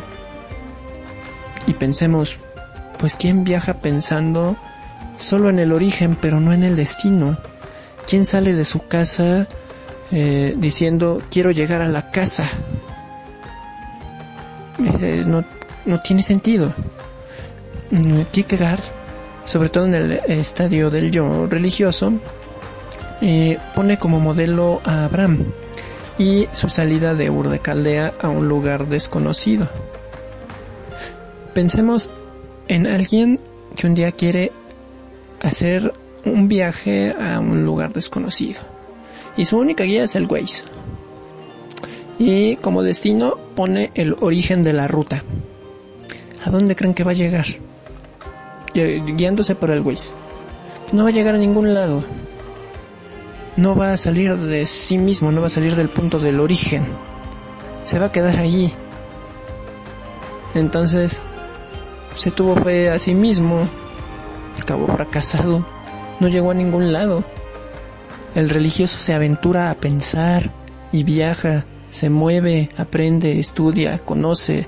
y 1.67 1.73
pensemos, 1.73 2.37
pues 2.97 3.15
¿quién 3.15 3.43
viaja 3.43 3.75
pensando 3.75 4.55
solo 5.17 5.49
en 5.49 5.59
el 5.59 5.71
origen 5.71 6.17
pero 6.19 6.39
no 6.39 6.53
en 6.53 6.63
el 6.63 6.75
destino? 6.75 7.37
¿Quién 8.07 8.25
sale 8.25 8.53
de 8.53 8.65
su 8.65 8.87
casa 8.87 9.47
eh, 10.11 10.55
diciendo 10.57 11.21
quiero 11.29 11.51
llegar 11.51 11.81
a 11.81 11.87
la 11.87 12.09
casa? 12.09 12.49
No, 15.27 15.45
no 15.85 16.01
tiene 16.01 16.23
sentido. 16.23 16.73
Kierkegaard, 18.31 18.81
sobre 19.43 19.69
todo 19.69 19.85
en 19.85 19.93
el 19.93 20.11
estadio 20.27 20.89
del 20.89 21.11
yo 21.11 21.45
religioso, 21.45 22.13
eh, 23.21 23.59
pone 23.75 23.97
como 23.97 24.19
modelo 24.19 24.81
a 24.85 25.05
Abraham 25.05 25.45
y 26.21 26.47
su 26.51 26.69
salida 26.69 27.15
de 27.15 27.31
Ur 27.31 27.49
de 27.49 27.57
Caldea 27.57 28.13
a 28.21 28.29
un 28.29 28.47
lugar 28.47 28.85
desconocido. 28.85 29.67
Pensemos 31.55 32.11
en 32.67 32.85
alguien 32.85 33.39
que 33.75 33.87
un 33.87 33.95
día 33.95 34.11
quiere 34.11 34.51
hacer 35.41 35.95
un 36.23 36.47
viaje 36.47 37.15
a 37.19 37.39
un 37.39 37.65
lugar 37.65 37.91
desconocido 37.91 38.61
y 39.35 39.45
su 39.45 39.57
única 39.57 39.83
guía 39.83 40.03
es 40.03 40.13
el 40.13 40.27
Waze 40.27 40.65
y 42.19 42.55
como 42.57 42.83
destino 42.83 43.39
pone 43.55 43.89
el 43.95 44.15
origen 44.19 44.61
de 44.61 44.73
la 44.73 44.87
ruta. 44.87 45.23
¿A 46.45 46.51
dónde 46.51 46.75
creen 46.75 46.93
que 46.93 47.03
va 47.03 47.11
a 47.11 47.15
llegar? 47.15 47.47
Guiándose 48.75 49.55
por 49.55 49.71
el 49.71 49.81
Waze. 49.81 50.11
No 50.91 51.01
va 51.01 51.09
a 51.09 51.13
llegar 51.13 51.33
a 51.33 51.39
ningún 51.39 51.73
lado. 51.73 52.03
No 53.61 53.75
va 53.75 53.93
a 53.93 53.97
salir 53.97 54.35
de 54.37 54.65
sí 54.65 54.97
mismo, 54.97 55.31
no 55.31 55.39
va 55.41 55.45
a 55.45 55.51
salir 55.51 55.75
del 55.75 55.87
punto 55.87 56.17
del 56.17 56.39
origen. 56.39 56.83
Se 57.83 57.99
va 57.99 58.07
a 58.07 58.11
quedar 58.11 58.39
allí. 58.39 58.73
Entonces, 60.55 61.21
se 62.15 62.31
tuvo 62.31 62.55
fe 62.55 62.89
a 62.89 62.97
sí 62.97 63.13
mismo, 63.13 63.69
acabó 64.59 64.87
fracasado, 64.87 65.63
no 66.19 66.27
llegó 66.27 66.49
a 66.49 66.55
ningún 66.55 66.91
lado. 66.91 67.23
El 68.33 68.49
religioso 68.49 68.97
se 68.97 69.13
aventura 69.13 69.69
a 69.69 69.75
pensar 69.75 70.49
y 70.91 71.03
viaja 71.03 71.63
se 71.91 72.09
mueve, 72.09 72.71
aprende, 72.77 73.39
estudia, 73.39 73.99
conoce, 73.99 74.67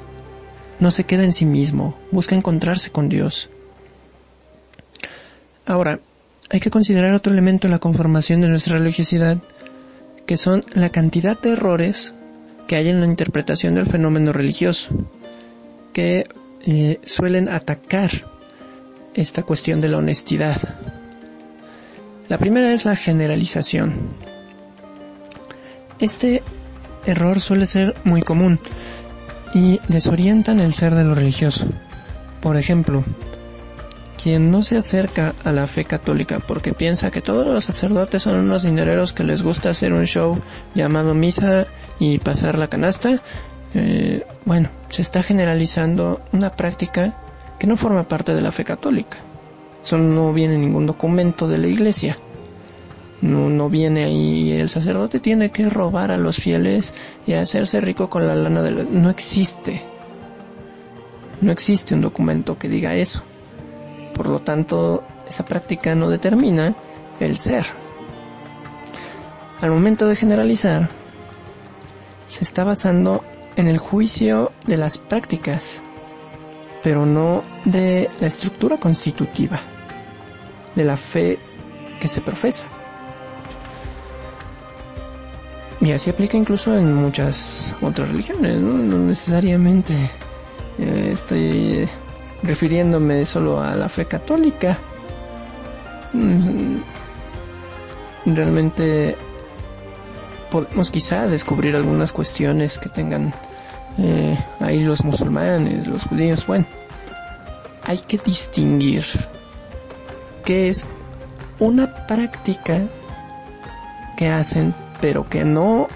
no 0.79 0.91
se 0.91 1.05
queda 1.05 1.23
en 1.23 1.33
sí 1.33 1.47
mismo, 1.47 1.97
busca 2.11 2.35
encontrarse 2.35 2.91
con 2.91 3.09
Dios. 3.09 3.49
Ahora, 5.65 5.99
hay 6.53 6.59
que 6.59 6.69
considerar 6.69 7.15
otro 7.15 7.33
elemento 7.33 7.65
en 7.65 7.71
la 7.71 7.79
conformación 7.79 8.39
de 8.41 8.47
nuestra 8.47 8.77
religiosidad, 8.77 9.39
que 10.27 10.37
son 10.37 10.63
la 10.75 10.91
cantidad 10.91 11.37
de 11.41 11.53
errores 11.53 12.13
que 12.67 12.75
hay 12.75 12.89
en 12.89 12.99
la 12.99 13.07
interpretación 13.07 13.73
del 13.73 13.87
fenómeno 13.87 14.31
religioso, 14.31 14.89
que 15.93 16.27
eh, 16.67 16.99
suelen 17.03 17.49
atacar 17.49 18.11
esta 19.15 19.41
cuestión 19.41 19.81
de 19.81 19.89
la 19.89 19.97
honestidad. 19.97 20.55
La 22.29 22.37
primera 22.37 22.71
es 22.71 22.85
la 22.85 22.95
generalización. 22.95 23.95
Este 25.97 26.43
error 27.07 27.41
suele 27.41 27.65
ser 27.65 27.95
muy 28.03 28.21
común 28.21 28.59
y 29.55 29.79
desorientan 29.87 30.59
el 30.59 30.73
ser 30.75 30.93
de 30.93 31.03
lo 31.03 31.15
religioso. 31.15 31.65
Por 32.41 32.57
ejemplo, 32.57 33.03
quien 34.23 34.51
no 34.51 34.63
se 34.63 34.77
acerca 34.77 35.35
a 35.43 35.51
la 35.51 35.67
fe 35.67 35.83
católica 35.83 36.39
porque 36.39 36.71
piensa 36.71 37.11
que 37.11 37.21
todos 37.21 37.45
los 37.45 37.65
sacerdotes 37.65 38.23
son 38.23 38.39
unos 38.39 38.63
dinereros 38.63 39.11
que 39.11 39.25
les 39.25 39.41
gusta 39.41 39.69
hacer 39.69 39.91
un 39.91 40.05
show 40.05 40.39
llamado 40.73 41.13
misa 41.13 41.67
y 41.99 42.19
pasar 42.19 42.57
la 42.57 42.69
canasta, 42.69 43.21
eh, 43.73 44.25
bueno, 44.45 44.69
se 44.87 45.01
está 45.01 45.23
generalizando 45.23 46.21
una 46.31 46.55
práctica 46.55 47.17
que 47.59 47.67
no 47.67 47.75
forma 47.75 48.07
parte 48.07 48.33
de 48.33 48.41
la 48.41 48.53
fe 48.53 48.63
católica. 48.63 49.17
Eso 49.83 49.97
no 49.97 50.31
viene 50.31 50.55
en 50.55 50.61
ningún 50.61 50.85
documento 50.85 51.49
de 51.49 51.57
la 51.57 51.67
iglesia. 51.67 52.17
No, 53.19 53.49
no 53.49 53.69
viene 53.69 54.05
ahí 54.05 54.53
el 54.53 54.69
sacerdote 54.69 55.19
tiene 55.19 55.49
que 55.49 55.69
robar 55.69 56.11
a 56.11 56.17
los 56.17 56.37
fieles 56.37 56.93
y 57.27 57.33
hacerse 57.33 57.81
rico 57.81 58.09
con 58.09 58.25
la 58.25 58.35
lana 58.35 58.61
de 58.61 58.85
No 58.85 59.09
existe. 59.09 59.81
No 61.41 61.51
existe 61.51 61.93
un 61.93 61.99
documento 61.99 62.57
que 62.57 62.69
diga 62.69 62.95
eso. 62.95 63.23
Por 64.23 64.31
lo 64.31 64.39
tanto, 64.39 65.03
esa 65.27 65.43
práctica 65.43 65.95
no 65.95 66.09
determina 66.09 66.73
el 67.19 67.37
ser. 67.37 67.65
Al 69.59 69.69
momento 69.69 70.07
de 70.07 70.15
generalizar, 70.15 70.87
se 72.29 72.45
está 72.45 72.63
basando 72.63 73.21
en 73.57 73.67
el 73.67 73.77
juicio 73.79 74.53
de 74.65 74.77
las 74.77 74.97
prácticas, 74.97 75.81
pero 76.83 77.05
no 77.05 77.41
de 77.65 78.09
la 78.21 78.27
estructura 78.27 78.77
constitutiva, 78.77 79.59
de 80.73 80.85
la 80.85 80.95
fe 80.95 81.37
que 81.99 82.07
se 82.07 82.21
profesa. 82.21 82.63
Y 85.81 85.91
así 85.91 86.11
aplica 86.11 86.37
incluso 86.37 86.77
en 86.77 86.93
muchas 86.93 87.75
otras 87.81 88.07
religiones, 88.07 88.57
no, 88.61 88.99
necesariamente 88.99 89.93
eh, 90.79 91.09
estoy 91.11 91.89
refiriéndome 92.43 93.25
solo 93.25 93.61
a 93.61 93.75
la 93.75 93.89
fe 93.89 94.05
católica. 94.05 94.77
Mm, 96.13 96.77
realmente 98.25 99.15
podemos 100.51 100.91
quizá 100.91 101.27
descubrir 101.27 101.75
algunas 101.75 102.11
cuestiones 102.11 102.77
que 102.77 102.89
tengan 102.89 103.33
eh, 103.97 104.37
ahí 104.59 104.83
los 104.83 105.03
musulmanes, 105.03 105.87
los 105.87 106.03
judíos. 106.03 106.45
Bueno, 106.45 106.65
hay 107.83 107.97
que 107.99 108.17
distinguir 108.17 109.03
qué 110.45 110.69
es 110.69 110.85
una 111.59 112.05
práctica 112.07 112.81
que 114.17 114.29
hacen 114.29 114.75
pero 115.03 115.27
que 115.27 115.43
no 115.43 115.89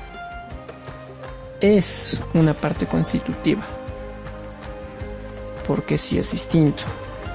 es 1.62 2.20
una 2.34 2.54
parte 2.54 2.88
constitutiva. 2.88 3.64
Porque 5.68 5.98
si 5.98 6.18
es 6.18 6.32
distinto. 6.32 6.84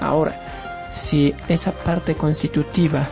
Ahora, 0.01 0.89
si 0.91 1.33
esa 1.47 1.71
parte 1.71 2.15
constitutiva 2.15 3.09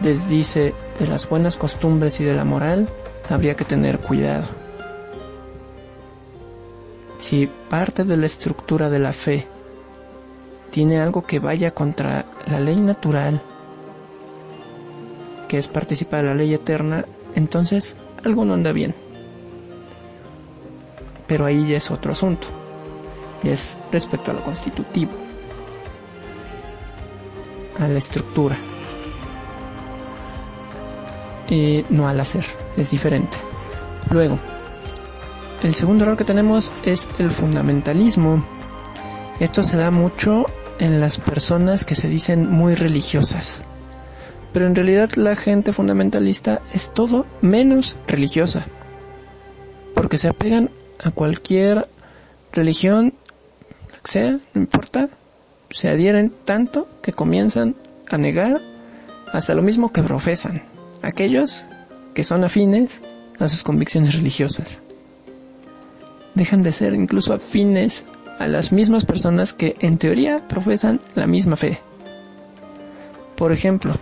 desdice 0.00 0.74
de 0.98 1.06
las 1.06 1.28
buenas 1.28 1.56
costumbres 1.56 2.20
y 2.20 2.24
de 2.24 2.34
la 2.34 2.44
moral, 2.44 2.88
habría 3.28 3.56
que 3.56 3.64
tener 3.64 3.98
cuidado. 3.98 4.44
Si 7.18 7.48
parte 7.68 8.04
de 8.04 8.16
la 8.16 8.26
estructura 8.26 8.90
de 8.90 8.98
la 8.98 9.12
fe 9.12 9.46
tiene 10.70 10.98
algo 10.98 11.22
que 11.22 11.38
vaya 11.38 11.72
contra 11.72 12.26
la 12.50 12.60
ley 12.60 12.76
natural, 12.76 13.40
que 15.48 15.58
es 15.58 15.68
participar 15.68 16.22
de 16.22 16.28
la 16.28 16.34
ley 16.34 16.52
eterna, 16.52 17.04
entonces 17.34 17.96
algo 18.24 18.44
no 18.44 18.54
anda 18.54 18.72
bien. 18.72 18.94
Pero 21.26 21.46
ahí 21.46 21.68
ya 21.68 21.76
es 21.76 21.90
otro 21.90 22.12
asunto. 22.12 22.48
Es 23.44 23.78
respecto 23.92 24.30
a 24.30 24.34
lo 24.34 24.42
constitutivo. 24.42 25.12
A 27.78 27.88
la 27.88 27.98
estructura. 27.98 28.56
Y 31.48 31.84
no 31.90 32.08
al 32.08 32.20
hacer. 32.20 32.44
Es 32.76 32.90
diferente. 32.90 33.36
Luego, 34.10 34.38
el 35.62 35.74
segundo 35.74 36.04
error 36.04 36.16
que 36.16 36.24
tenemos 36.24 36.72
es 36.84 37.08
el 37.18 37.30
fundamentalismo. 37.30 38.44
Esto 39.40 39.62
se 39.62 39.76
da 39.76 39.90
mucho 39.90 40.46
en 40.78 41.00
las 41.00 41.18
personas 41.18 41.84
que 41.84 41.94
se 41.94 42.08
dicen 42.08 42.50
muy 42.50 42.74
religiosas 42.74 43.62
pero 44.54 44.68
en 44.68 44.76
realidad 44.76 45.10
la 45.16 45.34
gente 45.34 45.72
fundamentalista 45.72 46.62
es 46.72 46.94
todo 46.94 47.26
menos 47.40 47.96
religiosa, 48.06 48.64
porque 49.94 50.16
se 50.16 50.28
apegan 50.28 50.70
a 51.02 51.10
cualquier 51.10 51.88
religión, 52.52 53.14
sea, 54.08 54.38
no 54.52 54.60
importa, 54.60 55.08
se 55.70 55.88
adhieren 55.88 56.32
tanto 56.44 56.86
que 57.02 57.12
comienzan 57.12 57.74
a 58.08 58.18
negar 58.18 58.60
hasta 59.32 59.54
lo 59.54 59.62
mismo 59.62 59.92
que 59.92 60.02
profesan, 60.02 60.62
aquellos 61.02 61.66
que 62.14 62.24
son 62.24 62.44
afines 62.44 63.02
a 63.38 63.48
sus 63.48 63.62
convicciones 63.62 64.14
religiosas. 64.14 64.78
Dejan 66.34 66.62
de 66.62 66.72
ser 66.72 66.94
incluso 66.94 67.32
afines 67.32 68.04
a 68.38 68.46
las 68.46 68.72
mismas 68.72 69.04
personas 69.04 69.52
que 69.52 69.76
en 69.80 69.98
teoría 69.98 70.46
profesan 70.48 71.00
la 71.14 71.26
misma 71.26 71.56
fe. 71.56 71.78
Por 73.36 73.52
ejemplo, 73.52 73.98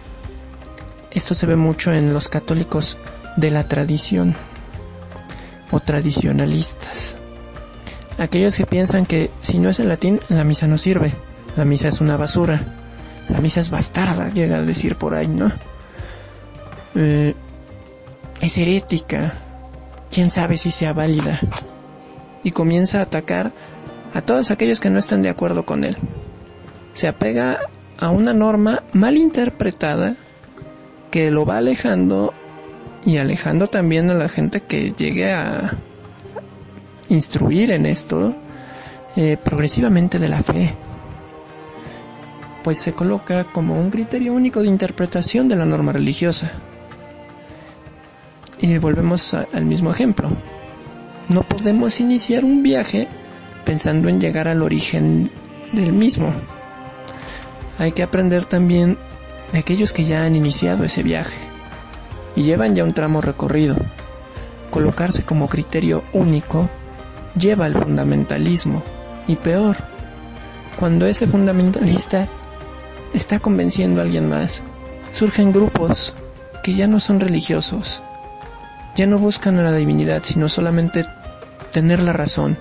esto 1.10 1.34
se 1.34 1.46
ve 1.46 1.56
mucho 1.56 1.92
en 1.92 2.12
los 2.12 2.28
católicos 2.28 2.98
de 3.36 3.50
la 3.50 3.68
tradición 3.68 4.34
o 5.70 5.80
tradicionalistas. 5.80 7.16
Aquellos 8.22 8.56
que 8.56 8.66
piensan 8.66 9.04
que 9.04 9.32
si 9.40 9.58
no 9.58 9.68
es 9.68 9.80
en 9.80 9.88
latín, 9.88 10.20
la 10.28 10.44
misa 10.44 10.68
no 10.68 10.78
sirve. 10.78 11.12
La 11.56 11.64
misa 11.64 11.88
es 11.88 12.00
una 12.00 12.16
basura. 12.16 12.62
La 13.28 13.40
misa 13.40 13.58
es 13.58 13.68
bastarda, 13.68 14.32
llega 14.32 14.58
a 14.58 14.62
decir 14.62 14.94
por 14.94 15.14
ahí, 15.14 15.26
¿no? 15.26 15.50
Eh, 16.94 17.34
es 18.40 18.58
herética. 18.58 19.32
Quién 20.08 20.30
sabe 20.30 20.56
si 20.56 20.70
sea 20.70 20.92
válida. 20.92 21.40
Y 22.44 22.52
comienza 22.52 23.00
a 23.00 23.02
atacar 23.02 23.50
a 24.14 24.22
todos 24.22 24.52
aquellos 24.52 24.78
que 24.78 24.90
no 24.90 25.00
están 25.00 25.22
de 25.22 25.28
acuerdo 25.28 25.66
con 25.66 25.82
él. 25.82 25.96
Se 26.94 27.08
apega 27.08 27.58
a 27.98 28.10
una 28.10 28.32
norma 28.32 28.84
mal 28.92 29.16
interpretada 29.16 30.14
que 31.10 31.32
lo 31.32 31.44
va 31.44 31.56
alejando 31.56 32.34
y 33.04 33.16
alejando 33.16 33.66
también 33.66 34.10
a 34.10 34.14
la 34.14 34.28
gente 34.28 34.60
que 34.60 34.92
llegue 34.92 35.32
a 35.32 35.76
instruir 37.08 37.70
en 37.70 37.86
esto 37.86 38.34
eh, 39.16 39.36
progresivamente 39.42 40.18
de 40.18 40.28
la 40.28 40.42
fe. 40.42 40.74
Pues 42.62 42.78
se 42.78 42.92
coloca 42.92 43.44
como 43.44 43.78
un 43.78 43.90
criterio 43.90 44.32
único 44.32 44.62
de 44.62 44.68
interpretación 44.68 45.48
de 45.48 45.56
la 45.56 45.66
norma 45.66 45.92
religiosa. 45.92 46.52
Y 48.60 48.78
volvemos 48.78 49.34
al 49.34 49.64
mismo 49.64 49.90
ejemplo. 49.90 50.30
No 51.28 51.42
podemos 51.42 51.98
iniciar 52.00 52.44
un 52.44 52.62
viaje 52.62 53.08
pensando 53.64 54.08
en 54.08 54.20
llegar 54.20 54.48
al 54.48 54.62
origen 54.62 55.30
del 55.72 55.92
mismo. 55.92 56.32
Hay 57.78 57.92
que 57.92 58.02
aprender 58.02 58.44
también 58.44 58.96
de 59.52 59.58
aquellos 59.58 59.92
que 59.92 60.04
ya 60.04 60.24
han 60.24 60.36
iniciado 60.36 60.84
ese 60.84 61.02
viaje 61.02 61.36
y 62.36 62.44
llevan 62.44 62.74
ya 62.74 62.84
un 62.84 62.94
tramo 62.94 63.20
recorrido. 63.20 63.76
Colocarse 64.70 65.22
como 65.22 65.48
criterio 65.48 66.02
único 66.12 66.70
lleva 67.38 67.66
al 67.66 67.74
fundamentalismo. 67.74 68.82
Y 69.26 69.36
peor, 69.36 69.76
cuando 70.78 71.06
ese 71.06 71.26
fundamentalista 71.26 72.28
está 73.14 73.38
convenciendo 73.38 74.00
a 74.00 74.04
alguien 74.04 74.28
más, 74.28 74.62
surgen 75.12 75.52
grupos 75.52 76.14
que 76.62 76.74
ya 76.74 76.86
no 76.86 77.00
son 77.00 77.20
religiosos, 77.20 78.02
ya 78.96 79.06
no 79.06 79.18
buscan 79.18 79.58
a 79.58 79.62
la 79.62 79.72
divinidad, 79.72 80.22
sino 80.22 80.48
solamente 80.48 81.04
tener 81.72 82.02
la 82.02 82.12
razón, 82.12 82.58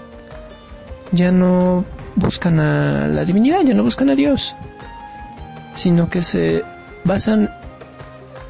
ya 1.12 1.31
no 1.31 1.86
buscan 2.15 2.60
a 2.60 3.07
la 3.07 3.25
divinidad, 3.25 3.62
ya 3.63 3.73
no 3.73 3.84
buscan 3.84 4.10
a 4.10 4.15
Dios, 4.15 4.55
sino 5.75 6.10
que 6.10 6.23
se 6.23 6.63
basan 7.03 7.49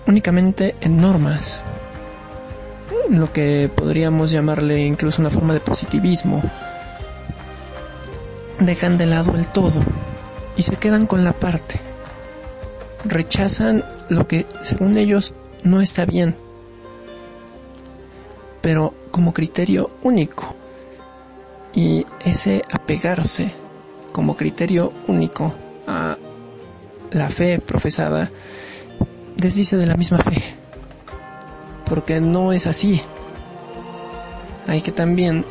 únicamente 0.07 0.75
en 0.81 0.99
normas, 0.99 1.63
lo 3.11 3.33
que 3.33 3.69
podríamos 3.75 4.31
llamarle 4.31 4.85
incluso 4.85 5.21
una 5.21 5.29
forma 5.29 5.53
de 5.53 5.59
positivismo. 5.59 6.41
Dejan 8.59 8.97
de 8.97 9.05
lado 9.05 9.35
el 9.35 9.47
todo 9.47 9.81
y 10.55 10.61
se 10.61 10.77
quedan 10.77 11.07
con 11.07 11.25
la 11.25 11.33
parte. 11.33 11.79
Rechazan 13.03 13.83
lo 14.07 14.27
que 14.27 14.45
según 14.61 14.97
ellos 14.97 15.33
no 15.63 15.81
está 15.81 16.05
bien, 16.05 16.35
pero 18.61 18.93
como 19.11 19.33
criterio 19.33 19.91
único. 20.03 20.55
Y 21.73 22.05
ese 22.23 22.63
apegarse 22.71 23.51
como 24.13 24.37
criterio 24.37 24.93
único 25.07 25.53
a 25.85 26.17
la 27.11 27.29
fe 27.29 27.59
profesada 27.59 28.31
desdice 29.35 29.75
de 29.75 29.85
la 29.85 29.95
misma 29.95 30.19
fe. 30.19 30.60
Porque 31.91 32.21
no 32.21 32.53
es 32.53 32.67
así. 32.67 33.01
hay 34.65 34.81
que 34.81 34.93
también 34.93 35.43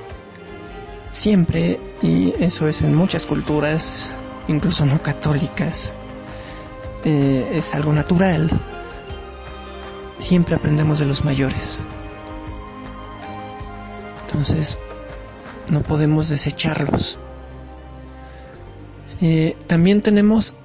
siempre, 1.13 1.79
y 2.01 2.33
eso 2.39 2.67
es 2.67 2.81
en 2.81 2.95
muchas 2.95 3.27
culturas, 3.27 4.11
incluso 4.49 4.87
no 4.87 5.03
católicas, 5.03 5.93
eh, 7.05 7.47
es 7.53 7.75
algo 7.75 7.93
natural, 7.93 8.49
siempre 10.17 10.55
aprendemos 10.55 10.99
de 10.99 11.05
los 11.05 11.27
mayores. 11.27 11.83
Entonces, 14.27 14.79
no 15.69 15.83
podemos 15.83 16.31
desecharlos. 16.31 17.19
Eh, 19.21 19.59
también 19.67 20.01
tenemos 20.01 20.57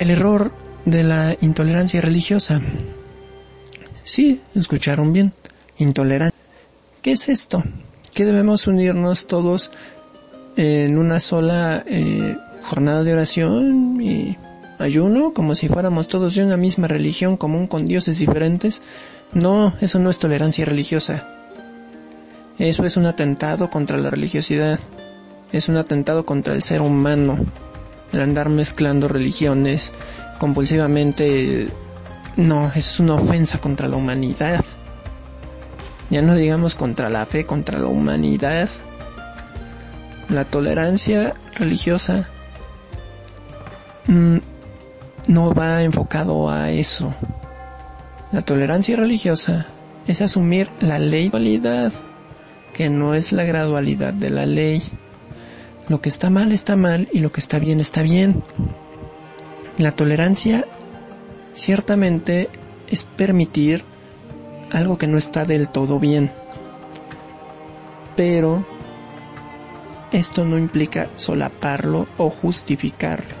el 0.00 0.10
error 0.10 0.52
de 0.84 1.02
la 1.02 1.34
intolerancia 1.40 2.02
religiosa. 2.02 2.60
Sí, 4.08 4.40
escucharon 4.54 5.12
bien. 5.12 5.34
Intolerancia. 5.76 6.40
¿Qué 7.02 7.12
es 7.12 7.28
esto? 7.28 7.62
Que 8.14 8.24
debemos 8.24 8.66
unirnos 8.66 9.26
todos 9.26 9.70
en 10.56 10.96
una 10.96 11.20
sola 11.20 11.84
eh, 11.86 12.38
jornada 12.62 13.04
de 13.04 13.12
oración 13.12 14.00
y 14.00 14.38
ayuno, 14.78 15.34
como 15.34 15.54
si 15.54 15.68
fuéramos 15.68 16.08
todos 16.08 16.34
de 16.34 16.42
una 16.42 16.56
misma 16.56 16.88
religión 16.88 17.36
común 17.36 17.66
con 17.66 17.84
dioses 17.84 18.18
diferentes. 18.18 18.80
No, 19.34 19.74
eso 19.82 19.98
no 19.98 20.08
es 20.08 20.18
tolerancia 20.18 20.64
religiosa. 20.64 21.28
Eso 22.58 22.86
es 22.86 22.96
un 22.96 23.04
atentado 23.04 23.68
contra 23.68 23.98
la 23.98 24.08
religiosidad. 24.08 24.80
Es 25.52 25.68
un 25.68 25.76
atentado 25.76 26.24
contra 26.24 26.54
el 26.54 26.62
ser 26.62 26.80
humano. 26.80 27.44
El 28.14 28.22
andar 28.22 28.48
mezclando 28.48 29.06
religiones 29.06 29.92
compulsivamente. 30.38 31.68
No, 32.36 32.66
eso 32.68 32.78
es 32.78 33.00
una 33.00 33.14
ofensa 33.14 33.60
contra 33.60 33.88
la 33.88 33.96
humanidad. 33.96 34.64
Ya 36.10 36.22
no 36.22 36.34
digamos 36.34 36.74
contra 36.74 37.10
la 37.10 37.26
fe, 37.26 37.44
contra 37.44 37.78
la 37.78 37.86
humanidad. 37.86 38.68
La 40.28 40.44
tolerancia 40.44 41.34
religiosa 41.54 42.28
mm, 44.06 44.38
no 45.28 45.54
va 45.54 45.82
enfocado 45.82 46.50
a 46.50 46.70
eso. 46.70 47.12
La 48.32 48.42
tolerancia 48.42 48.96
religiosa 48.96 49.66
es 50.06 50.22
asumir 50.22 50.70
la 50.80 50.98
ley 50.98 51.28
validad 51.28 51.92
que 52.72 52.88
no 52.88 53.14
es 53.14 53.32
la 53.32 53.44
gradualidad 53.44 54.12
de 54.14 54.30
la 54.30 54.46
ley. 54.46 54.82
Lo 55.88 56.00
que 56.00 56.08
está 56.08 56.30
mal 56.30 56.52
está 56.52 56.76
mal 56.76 57.08
y 57.12 57.18
lo 57.20 57.32
que 57.32 57.40
está 57.40 57.58
bien 57.58 57.80
está 57.80 58.02
bien. 58.02 58.42
La 59.78 59.92
tolerancia 59.92 60.64
ciertamente 61.58 62.48
es 62.88 63.04
permitir 63.04 63.84
algo 64.70 64.96
que 64.96 65.08
no 65.08 65.18
está 65.18 65.44
del 65.44 65.68
todo 65.68 65.98
bien. 65.98 66.30
Pero 68.16 68.66
esto 70.12 70.44
no 70.44 70.56
implica 70.56 71.10
solaparlo 71.16 72.06
o 72.16 72.30
justificarlo. 72.30 73.36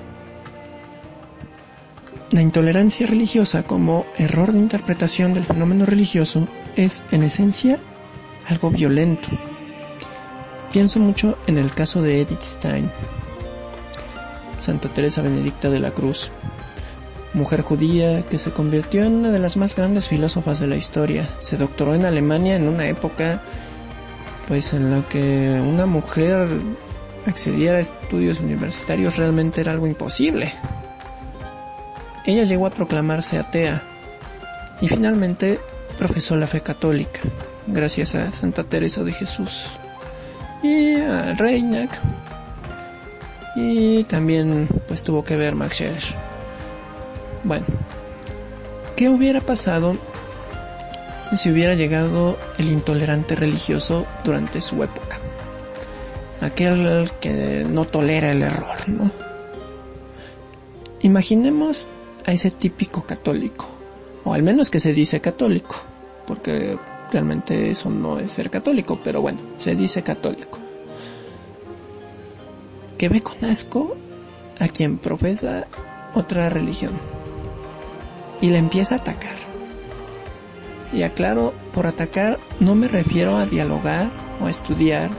La 2.30 2.42
intolerancia 2.42 3.06
religiosa 3.06 3.62
como 3.62 4.04
error 4.18 4.52
de 4.52 4.58
interpretación 4.58 5.32
del 5.32 5.44
fenómeno 5.44 5.86
religioso 5.86 6.46
es, 6.76 7.02
en 7.10 7.22
esencia, 7.22 7.78
algo 8.48 8.70
violento. 8.70 9.28
Pienso 10.72 11.00
mucho 11.00 11.38
en 11.46 11.56
el 11.56 11.72
caso 11.72 12.02
de 12.02 12.20
Edith 12.20 12.42
Stein, 12.42 12.90
Santa 14.58 14.90
Teresa 14.90 15.22
Benedicta 15.22 15.70
de 15.70 15.80
la 15.80 15.92
Cruz, 15.92 16.30
mujer 17.38 17.62
judía 17.62 18.22
que 18.26 18.36
se 18.36 18.50
convirtió 18.50 19.04
en 19.04 19.14
una 19.14 19.30
de 19.30 19.38
las 19.38 19.56
más 19.56 19.76
grandes 19.76 20.08
filósofas 20.08 20.58
de 20.58 20.66
la 20.66 20.76
historia. 20.76 21.26
Se 21.38 21.56
doctoró 21.56 21.94
en 21.94 22.04
Alemania 22.04 22.56
en 22.56 22.68
una 22.68 22.88
época 22.88 23.40
pues 24.46 24.72
en 24.72 24.90
la 24.90 25.02
que 25.08 25.60
una 25.62 25.86
mujer 25.86 26.48
accediera 27.26 27.78
a 27.78 27.82
estudios 27.82 28.40
universitarios 28.40 29.16
realmente 29.16 29.60
era 29.60 29.72
algo 29.72 29.86
imposible. 29.86 30.52
Ella 32.26 32.44
llegó 32.44 32.66
a 32.66 32.70
proclamarse 32.70 33.38
atea 33.38 33.82
y 34.80 34.88
finalmente 34.88 35.60
profesó 35.96 36.36
la 36.36 36.46
fe 36.46 36.60
católica 36.60 37.20
gracias 37.66 38.14
a 38.14 38.32
Santa 38.32 38.64
Teresa 38.64 39.04
de 39.04 39.12
Jesús 39.12 39.66
y 40.62 40.96
a 40.96 41.34
Reinac 41.34 41.98
y 43.54 44.04
también 44.04 44.68
pues 44.86 45.02
tuvo 45.02 45.24
que 45.24 45.36
ver 45.36 45.54
Max 45.54 45.76
Scheler. 45.76 46.27
Bueno, 47.44 47.64
¿qué 48.96 49.08
hubiera 49.08 49.40
pasado 49.40 49.96
si 51.34 51.50
hubiera 51.50 51.74
llegado 51.74 52.38
el 52.58 52.70
intolerante 52.70 53.36
religioso 53.36 54.06
durante 54.24 54.60
su 54.60 54.82
época? 54.82 55.18
Aquel 56.40 57.10
que 57.20 57.66
no 57.68 57.84
tolera 57.84 58.30
el 58.30 58.42
error, 58.42 58.88
¿no? 58.88 59.10
Imaginemos 61.00 61.88
a 62.26 62.32
ese 62.32 62.50
típico 62.50 63.04
católico, 63.04 63.66
o 64.24 64.34
al 64.34 64.42
menos 64.42 64.70
que 64.70 64.80
se 64.80 64.92
dice 64.92 65.20
católico, 65.20 65.76
porque 66.26 66.76
Realmente 67.10 67.70
eso 67.70 67.88
no 67.88 68.18
es 68.18 68.32
ser 68.32 68.50
católico, 68.50 69.00
pero 69.02 69.22
bueno, 69.22 69.38
se 69.56 69.74
dice 69.74 70.02
católico. 70.02 70.58
Que 72.98 73.08
ve 73.08 73.22
con 73.22 73.42
asco 73.44 73.96
a 74.58 74.68
quien 74.68 74.98
profesa 74.98 75.66
otra 76.14 76.50
religión 76.50 76.92
y 78.40 78.50
le 78.50 78.58
empieza 78.58 78.96
a 78.96 78.98
atacar. 78.98 79.36
Y 80.92 81.02
aclaro, 81.02 81.52
por 81.72 81.86
atacar 81.86 82.38
no 82.60 82.74
me 82.74 82.88
refiero 82.88 83.36
a 83.36 83.46
dialogar 83.46 84.10
o 84.40 84.46
a 84.46 84.50
estudiar 84.50 85.10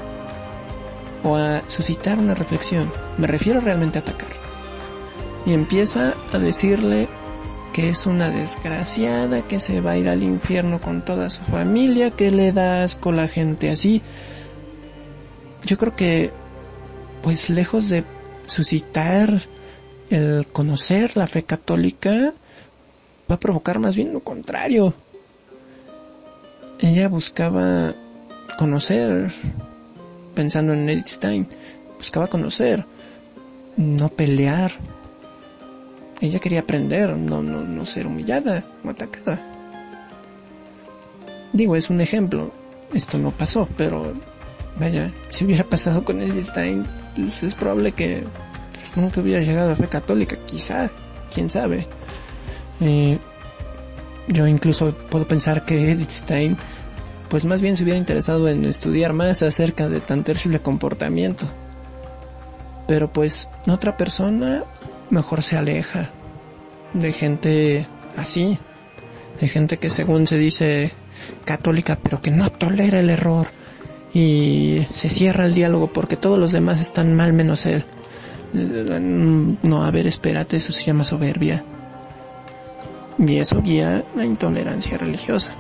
o 1.24 1.36
a 1.36 1.62
suscitar 1.68 2.18
una 2.18 2.34
reflexión, 2.34 2.92
me 3.18 3.28
refiero 3.28 3.60
realmente 3.60 4.00
a 4.00 4.02
atacar. 4.02 4.32
Y 5.46 5.54
empieza 5.54 6.14
a 6.34 6.38
decirle 6.40 7.08
que 7.74 7.90
es 7.90 8.06
una 8.06 8.30
desgraciada, 8.30 9.42
que 9.42 9.60
se 9.60 9.82
va 9.82 9.92
a 9.92 9.98
ir 9.98 10.10
al 10.10 10.24
infierno 10.24 10.80
con 10.80 11.04
toda 11.04 11.30
su 11.30 11.42
familia, 11.44 12.12
que 12.12 12.32
le 12.32 12.52
da 12.52 12.84
asco 12.84 13.12
la 13.12 13.28
gente 13.28 13.70
así. 13.70 14.02
Yo 15.64 15.78
creo 15.78 15.96
que, 15.96 16.32
pues 17.22 17.50
lejos 17.50 17.90
de 17.90 18.04
suscitar 18.48 19.42
el 20.10 20.48
conocer 20.52 21.16
la 21.16 21.28
fe 21.28 21.44
católica, 21.44 22.34
va 23.30 23.36
a 23.36 23.40
provocar 23.40 23.80
más 23.80 23.96
bien 23.96 24.14
lo 24.14 24.22
contrario. 24.22 24.94
Ella 26.80 27.10
buscaba 27.10 27.94
conocer, 28.58 29.30
pensando 30.36 30.74
en 30.74 30.90
Edith 30.90 31.08
Stein, 31.08 31.48
buscaba 31.98 32.28
conocer, 32.28 32.86
no 33.76 34.10
pelear, 34.10 34.72
ella 36.22 36.40
quería 36.40 36.62
aprender, 36.62 37.16
no, 37.16 37.42
no, 37.42 37.62
no 37.62 37.86
ser 37.86 38.08
humillada 38.08 38.66
o 38.84 38.90
atacada. 38.90 39.40
Digo, 41.54 41.76
es 41.76 41.90
un 41.90 42.02
ejemplo. 42.02 42.52
Esto 42.94 43.18
no 43.18 43.32
pasó, 43.32 43.68
pero 43.78 44.14
vaya, 44.80 45.12
si 45.30 45.46
hubiera 45.46 45.64
pasado 45.64 46.04
con 46.04 46.22
Stein, 46.42 46.86
pues 47.16 47.44
es 47.44 47.56
probable 47.56 47.94
que 47.94 48.24
nunca 48.96 49.22
hubiera 49.22 49.42
llegado 49.42 49.72
a 49.72 49.76
fe 49.76 49.88
católica, 49.88 50.38
quizá, 50.46 50.90
quién 51.34 51.50
sabe. 51.50 51.88
Eh, 52.82 53.20
yo 54.28 54.48
incluso 54.48 54.94
puedo 55.10 55.28
pensar 55.28 55.66
que 55.66 55.92
Edith 55.92 56.10
Stein, 56.10 56.58
pues 57.30 57.46
más 57.46 57.62
bien 57.62 57.78
se 57.78 57.84
hubiera 57.84 58.00
interesado 58.00 58.48
en 58.48 58.66
estudiar 58.66 59.14
más 59.14 59.42
acerca 59.42 59.90
de 59.90 60.02
tan 60.02 60.24
terrible 60.24 60.60
comportamiento. 60.60 61.46
Pero 62.88 63.12
pues 63.12 63.50
otra 63.68 63.98
persona 63.98 64.64
mejor 65.10 65.42
se 65.44 65.58
aleja 65.58 66.10
de 66.94 67.14
gente 67.14 67.88
así, 68.18 68.58
de 69.40 69.48
gente 69.48 69.78
que 69.78 69.90
según 69.90 70.28
se 70.28 70.38
dice 70.38 70.92
católica 71.46 71.98
pero 72.02 72.22
que 72.22 72.32
no 72.32 72.50
tolera 72.52 73.00
el 73.00 73.10
error 73.10 73.48
y 74.14 74.86
se 74.92 75.10
cierra 75.10 75.46
el 75.46 75.54
diálogo 75.54 75.94
porque 75.94 76.18
todos 76.18 76.40
los 76.40 76.52
demás 76.52 76.82
están 76.82 77.16
mal 77.16 77.34
menos 77.34 77.66
él. 77.66 77.84
No, 79.62 79.84
a 79.84 79.92
ver, 79.92 80.08
espérate, 80.08 80.58
eso 80.58 80.72
se 80.72 80.84
llama 80.84 81.04
soberbia. 81.04 81.64
Y 83.20 83.38
eso 83.38 83.62
guía 83.62 84.04
la 84.16 84.26
intolerancia 84.26 84.98
religiosa. 84.98 85.54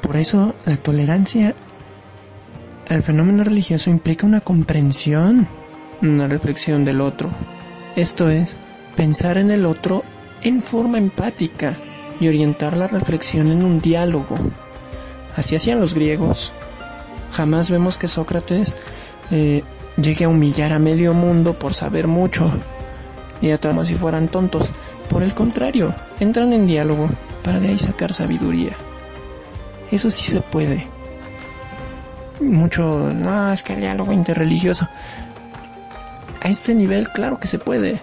Por 0.00 0.16
eso 0.16 0.54
la 0.64 0.76
tolerancia 0.76 1.54
al 2.88 3.02
fenómeno 3.02 3.44
religioso 3.44 3.90
implica 3.90 4.26
una 4.26 4.40
comprensión, 4.40 5.46
una 6.02 6.28
reflexión 6.28 6.84
del 6.84 7.00
otro, 7.00 7.30
esto 7.96 8.28
es, 8.28 8.56
pensar 8.96 9.38
en 9.38 9.50
el 9.50 9.64
otro 9.64 10.02
en 10.42 10.62
forma 10.62 10.98
empática 10.98 11.76
y 12.20 12.28
orientar 12.28 12.76
la 12.76 12.86
reflexión 12.86 13.50
en 13.50 13.64
un 13.64 13.80
diálogo. 13.80 14.36
Así 15.36 15.56
hacían 15.56 15.80
los 15.80 15.94
griegos. 15.94 16.52
Jamás 17.32 17.70
vemos 17.70 17.96
que 17.96 18.08
Sócrates 18.08 18.76
eh, 19.30 19.62
llegue 19.96 20.24
a 20.24 20.28
humillar 20.28 20.72
a 20.72 20.78
medio 20.78 21.14
mundo 21.14 21.58
por 21.58 21.74
saber 21.74 22.06
mucho 22.06 22.50
y 23.40 23.50
a 23.50 23.58
como 23.58 23.84
si 23.84 23.94
fueran 23.94 24.28
tontos. 24.28 24.68
Por 25.08 25.22
el 25.22 25.34
contrario, 25.34 25.94
entran 26.20 26.52
en 26.52 26.66
diálogo 26.66 27.10
para 27.42 27.60
de 27.60 27.68
ahí 27.68 27.78
sacar 27.78 28.12
sabiduría. 28.12 28.72
Eso 29.90 30.10
sí 30.10 30.24
se 30.24 30.40
puede. 30.40 30.88
mucho, 32.40 33.12
no, 33.14 33.52
es 33.52 33.62
que 33.62 33.74
el 33.74 33.80
diálogo 33.80 34.12
interreligioso. 34.12 34.88
A 36.42 36.48
este 36.48 36.74
nivel, 36.74 37.08
claro 37.10 37.38
que 37.38 37.48
se 37.48 37.58
puede. 37.58 38.00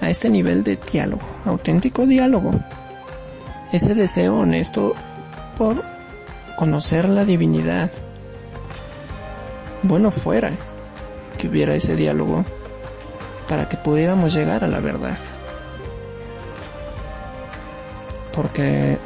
A 0.00 0.10
este 0.10 0.28
nivel 0.28 0.62
de 0.62 0.76
diálogo, 0.76 1.24
auténtico 1.44 2.06
diálogo. 2.06 2.52
Ese 3.72 3.94
deseo 3.94 4.38
honesto 4.38 4.94
por 5.56 5.82
conocer 6.56 7.08
la 7.08 7.24
divinidad. 7.24 7.90
Bueno 9.82 10.10
fuera 10.10 10.50
que 11.38 11.48
hubiera 11.48 11.74
ese 11.74 11.96
diálogo 11.96 12.44
para 13.48 13.68
que 13.68 13.76
pudiéramos 13.76 14.34
llegar 14.34 14.64
a 14.64 14.68
la 14.68 14.80
verdad. 14.80 15.16
Porque 18.36 18.98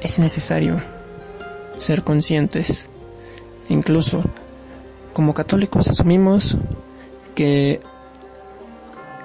es 0.00 0.18
necesario 0.18 0.80
ser 1.76 2.02
conscientes. 2.02 2.88
Incluso 3.68 4.24
como 5.12 5.34
católicos 5.34 5.88
asumimos 5.88 6.56
que 7.34 7.80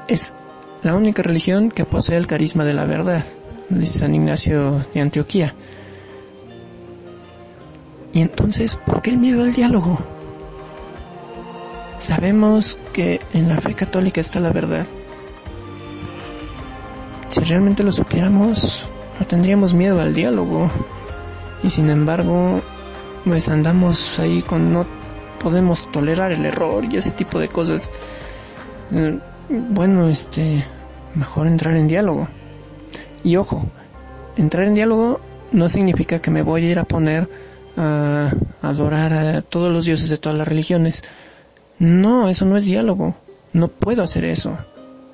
es 0.08 0.34
la 0.84 0.96
única 0.96 1.24
religión 1.24 1.72
que 1.72 1.86
posee 1.86 2.18
el 2.18 2.28
carisma 2.28 2.64
de 2.66 2.74
la 2.74 2.86
verdad, 2.86 3.24
dice 3.70 4.00
San 4.00 4.14
Ignacio 4.14 4.86
de 4.94 5.02
Antioquía. 5.02 5.54
Y 8.14 8.22
entonces, 8.22 8.78
¿por 8.78 9.02
qué 9.02 9.10
el 9.10 9.18
miedo 9.18 9.44
al 9.44 9.54
diálogo? 9.54 10.00
Sabemos 11.98 12.78
que 12.94 13.20
en 13.34 13.50
la 13.50 13.60
fe 13.60 13.74
católica 13.74 14.22
está 14.22 14.40
la 14.40 14.52
verdad. 14.52 14.86
Si 17.30 17.42
realmente 17.42 17.84
lo 17.84 17.92
supiéramos, 17.92 18.88
no 19.20 19.26
tendríamos 19.26 19.74
miedo 19.74 20.00
al 20.02 20.14
diálogo. 20.14 20.70
Y 21.64 21.70
sin 21.70 21.90
embargo, 21.90 22.62
pues 23.24 23.50
andamos 23.50 24.20
ahí 24.20 24.42
con 24.42 24.72
no 24.72 24.86
podemos 25.40 25.92
tolerar 25.92 26.32
el 26.32 26.46
error 26.46 26.86
y 26.86 26.98
ese 26.98 27.12
tipo 27.12 27.40
de 27.40 27.48
cosas. 27.48 27.90
Eh, 28.92 29.20
bueno, 29.50 30.10
este, 30.10 30.64
mejor 31.16 31.48
entrar 31.48 31.76
en 31.76 31.88
diálogo. 31.88 32.28
Y 33.24 33.36
ojo, 33.38 33.66
entrar 34.38 34.66
en 34.66 34.76
diálogo 34.76 35.20
no 35.52 35.70
significa 35.70 36.20
que 36.20 36.32
me 36.32 36.42
voy 36.42 36.66
a 36.66 36.72
ir 36.72 36.80
a 36.80 36.84
poner 36.84 37.30
a 37.78 38.32
adorar 38.62 39.14
a 39.14 39.42
todos 39.42 39.72
los 39.72 39.86
dioses 39.86 40.10
de 40.10 40.18
todas 40.18 40.38
las 40.38 40.48
religiones. 40.48 41.04
No, 41.80 42.30
eso 42.30 42.46
no 42.46 42.58
es 42.58 42.66
diálogo. 42.66 43.16
No 43.54 43.68
puedo 43.68 44.04
hacer 44.04 44.26
eso. 44.26 44.58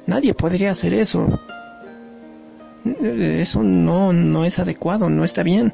Nadie 0.05 0.33
podría 0.33 0.71
hacer 0.71 0.93
eso. 0.93 1.39
Eso 3.01 3.63
no, 3.63 4.13
no 4.13 4.45
es 4.45 4.59
adecuado, 4.59 5.09
no 5.09 5.23
está 5.23 5.43
bien. 5.43 5.73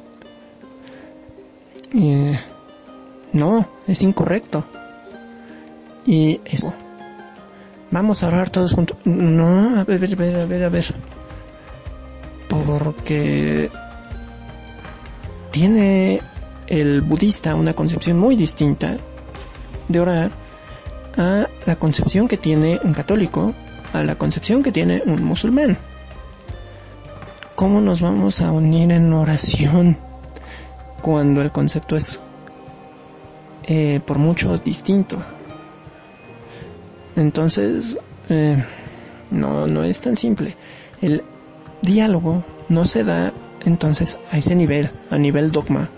no, 3.34 3.70
es 3.88 4.02
incorrecto. 4.02 4.66
Y 6.06 6.40
eso. 6.46 6.74
Vamos 7.92 8.24
a 8.24 8.28
orar 8.28 8.50
todos 8.50 8.74
juntos. 8.74 8.98
No, 9.06 9.80
a 9.80 9.84
ver, 9.84 10.04
a 10.04 10.46
ver, 10.46 10.63
a 10.63 10.70
ver. 10.70 10.86
Porque 12.48 13.70
tiene 15.52 16.22
el 16.68 17.02
budista 17.02 17.56
una 17.56 17.74
concepción 17.74 18.20
muy 18.20 18.36
distinta 18.36 18.98
de 19.88 20.00
orar 20.00 20.32
a 21.18 21.48
la 21.66 21.76
concepción 21.76 22.28
que 22.28 22.38
tiene 22.38 22.80
un 22.84 22.94
católico, 22.94 23.54
a 23.94 24.04
la 24.04 24.16
concepción 24.16 24.63
que 24.63 24.72
tiene 24.72 25.02
un 25.06 25.24
musulmán. 25.24 25.78
¿Cómo 27.67 27.82
nos 27.82 27.99
vamos 27.99 28.39
a 28.39 28.53
unir 28.53 28.93
en 28.93 29.12
oración 29.12 29.97
cuando 31.01 31.41
el 31.41 31.51
concepto 31.51 31.97
es 31.97 32.21
eh, 33.65 33.99
por 34.06 34.19
mucho 34.19 34.58
distinto? 34.58 35.21
Entonces, 37.17 37.97
eh, 38.30 38.63
no, 39.32 39.67
no 39.67 39.84
es 39.84 39.99
tan 39.99 40.15
simple. 40.15 40.56
El 41.01 41.25
diálogo 41.82 42.45
no 42.69 42.86
se 42.86 43.03
da 43.03 43.34
entonces 43.65 44.17
a 44.32 44.38
ese 44.38 44.56
nivel, 44.56 44.89
a 45.10 45.17
nivel 45.17 45.51
dogma. 45.51 45.89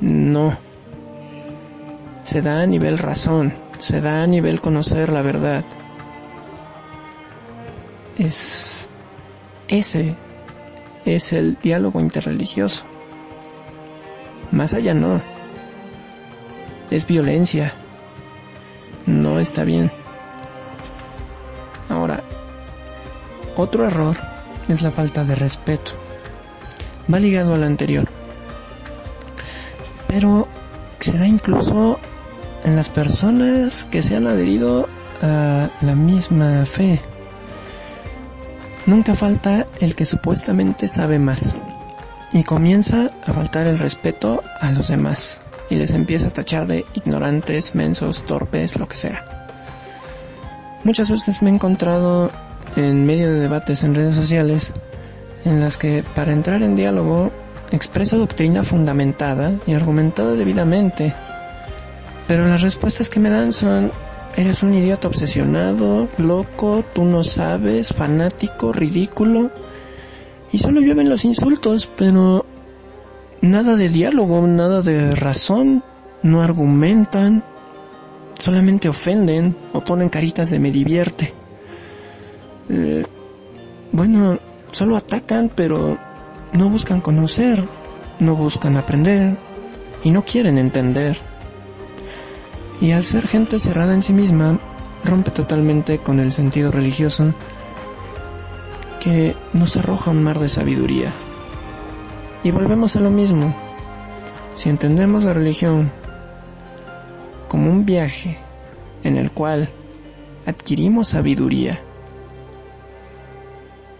No. 0.00 0.58
Se 2.24 2.42
da 2.42 2.62
a 2.62 2.66
nivel 2.66 2.98
razón, 2.98 3.54
se 3.78 4.00
da 4.00 4.24
a 4.24 4.26
nivel 4.26 4.60
conocer 4.60 5.12
la 5.12 5.22
verdad. 5.22 5.64
Es 8.18 8.88
ese 9.68 10.16
es 11.04 11.32
el 11.32 11.56
diálogo 11.62 12.00
interreligioso. 12.00 12.84
Más 14.50 14.74
allá 14.74 14.94
no. 14.94 15.20
Es 16.90 17.06
violencia. 17.06 17.72
No 19.06 19.38
está 19.38 19.64
bien. 19.64 19.90
Ahora, 21.88 22.22
otro 23.56 23.86
error 23.86 24.16
es 24.68 24.82
la 24.82 24.90
falta 24.90 25.24
de 25.24 25.34
respeto. 25.34 25.92
Va 27.12 27.20
ligado 27.20 27.54
al 27.54 27.64
anterior. 27.64 28.08
Pero 30.08 30.48
se 31.00 31.18
da 31.18 31.26
incluso 31.26 31.98
en 32.64 32.76
las 32.76 32.88
personas 32.88 33.84
que 33.84 34.02
se 34.02 34.16
han 34.16 34.26
adherido 34.26 34.88
a 35.22 35.68
la 35.82 35.94
misma 35.94 36.64
fe. 36.64 37.00
Nunca 38.86 39.14
falta 39.14 39.66
el 39.80 39.94
que 39.94 40.04
supuestamente 40.04 40.88
sabe 40.88 41.18
más 41.18 41.54
y 42.32 42.44
comienza 42.44 43.10
a 43.26 43.32
faltar 43.32 43.66
el 43.66 43.78
respeto 43.78 44.42
a 44.60 44.72
los 44.72 44.88
demás 44.88 45.40
y 45.70 45.76
les 45.76 45.92
empieza 45.92 46.28
a 46.28 46.30
tachar 46.30 46.66
de 46.66 46.84
ignorantes, 46.94 47.74
mensos, 47.74 48.26
torpes, 48.26 48.78
lo 48.78 48.86
que 48.86 48.96
sea. 48.96 49.46
Muchas 50.84 51.10
veces 51.10 51.40
me 51.40 51.50
he 51.50 51.54
encontrado 51.54 52.30
en 52.76 53.06
medio 53.06 53.32
de 53.32 53.40
debates 53.40 53.82
en 53.82 53.94
redes 53.94 54.16
sociales 54.16 54.72
en 55.44 55.60
las 55.60 55.76
que 55.76 56.04
para 56.14 56.32
entrar 56.32 56.62
en 56.62 56.76
diálogo 56.76 57.32
expresa 57.70 58.16
doctrina 58.16 58.64
fundamentada 58.64 59.54
y 59.66 59.74
argumentada 59.74 60.34
debidamente 60.34 61.14
pero 62.26 62.46
las 62.48 62.62
respuestas 62.62 63.10
que 63.10 63.20
me 63.20 63.30
dan 63.30 63.52
son, 63.52 63.92
eres 64.36 64.62
un 64.62 64.74
idiota 64.74 65.08
obsesionado, 65.08 66.08
loco, 66.18 66.84
tú 66.92 67.04
no 67.04 67.22
sabes, 67.22 67.92
fanático, 67.92 68.72
ridículo. 68.72 69.50
Y 70.52 70.58
solo 70.58 70.80
llueven 70.80 71.08
los 71.08 71.24
insultos, 71.24 71.90
pero 71.96 72.46
nada 73.40 73.76
de 73.76 73.88
diálogo, 73.88 74.46
nada 74.46 74.82
de 74.82 75.14
razón, 75.14 75.82
no 76.22 76.42
argumentan, 76.42 77.42
solamente 78.38 78.88
ofenden 78.88 79.56
o 79.72 79.82
ponen 79.82 80.08
caritas 80.08 80.50
de 80.50 80.58
me 80.58 80.70
divierte. 80.70 81.32
Eh, 82.68 83.04
bueno, 83.92 84.38
solo 84.70 84.96
atacan, 84.96 85.50
pero 85.54 85.98
no 86.52 86.68
buscan 86.68 87.00
conocer, 87.00 87.64
no 88.20 88.36
buscan 88.36 88.76
aprender 88.76 89.36
y 90.02 90.10
no 90.10 90.24
quieren 90.24 90.58
entender 90.58 91.16
y 92.80 92.92
al 92.92 93.04
ser 93.04 93.26
gente 93.26 93.58
cerrada 93.58 93.94
en 93.94 94.02
sí 94.02 94.12
misma, 94.12 94.58
rompe 95.04 95.30
totalmente 95.30 95.98
con 95.98 96.20
el 96.20 96.32
sentido 96.32 96.70
religioso 96.70 97.32
que 99.00 99.36
nos 99.52 99.76
arroja 99.76 100.10
un 100.10 100.22
mar 100.22 100.38
de 100.38 100.48
sabiduría. 100.48 101.12
Y 102.42 102.50
volvemos 102.50 102.96
a 102.96 103.00
lo 103.00 103.10
mismo. 103.10 103.54
Si 104.54 104.68
entendemos 104.68 105.24
la 105.24 105.34
religión 105.34 105.90
como 107.48 107.70
un 107.70 107.84
viaje 107.84 108.38
en 109.02 109.16
el 109.16 109.30
cual 109.30 109.68
adquirimos 110.46 111.08
sabiduría, 111.08 111.80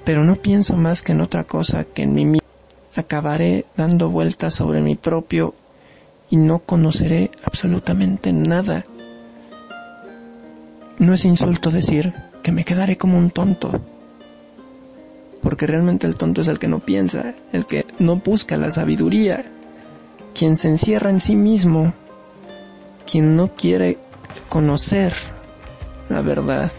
pero 0.05 0.25
no 0.25 0.37
pienso 0.37 0.77
más 0.77 1.03
que 1.03 1.13
en 1.13 1.21
otra 1.21 1.45
cosa 1.45 1.85
que 1.85 2.03
en 2.03 2.15
mí 2.15 2.25
mismo, 2.25 2.47
acabaré 2.97 3.65
dando 3.77 4.11
vueltas 4.11 4.55
sobre 4.55 4.81
mi 4.81 4.95
propio 4.95 5.55
y 6.31 6.37
no 6.37 6.61
conoceré 6.61 7.31
absolutamente 7.45 8.33
nada. 8.33 8.85
No 10.99 11.15
es 11.15 11.25
insulto 11.25 11.71
decir 11.71 12.13
que 12.43 12.53
me 12.53 12.65
quedaré 12.65 12.97
como 12.97 13.19
un 13.19 13.31
tonto, 13.31 13.81
porque 15.43 15.67
realmente 15.67 16.07
el 16.07 16.17
tonto 16.17 16.41
es 16.41 16.49
el 16.49 16.59
que 16.59 16.69
no 16.69 16.81
piensa, 16.81 17.35
el 17.53 17.67
que 17.67 17.87
no 17.99 18.17
busca 18.17 18.57
la 18.57 18.71
sabiduría, 18.71 19.45
quien 20.35 20.57
se 20.57 20.69
encierra 20.69 21.11
en 21.11 21.21
sí 21.21 21.37
mismo, 21.37 21.95
quien 23.07 23.37
no 23.37 23.49
quiere 23.55 23.99
conocer 24.49 25.13
la 26.09 26.21
verdad, 26.21 26.71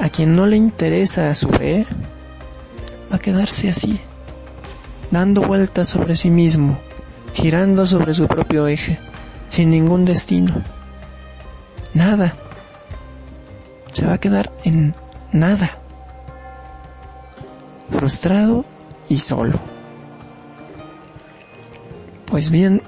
a 0.00 0.08
quien 0.08 0.34
no 0.34 0.46
le 0.46 0.56
interesa 0.56 1.34
su 1.34 1.48
fe, 1.48 1.86
va 3.10 3.16
a 3.16 3.20
quedarse 3.20 3.68
así, 3.68 4.00
dando 5.10 5.42
vueltas 5.42 5.88
sobre 5.88 6.16
sí 6.16 6.30
mismo, 6.30 6.78
girando 7.40 7.86
sobre 7.86 8.14
su 8.14 8.26
propio 8.26 8.66
eje, 8.66 8.98
sin 9.48 9.70
ningún 9.70 10.04
destino. 10.04 10.60
Nada. 11.94 12.34
Se 13.92 14.06
va 14.06 14.14
a 14.14 14.18
quedar 14.18 14.50
en 14.64 14.94
nada. 15.32 15.78
Frustrado 17.90 18.64
y 19.08 19.18
solo. 19.18 19.58
Pues 22.26 22.50
bien, 22.50 22.82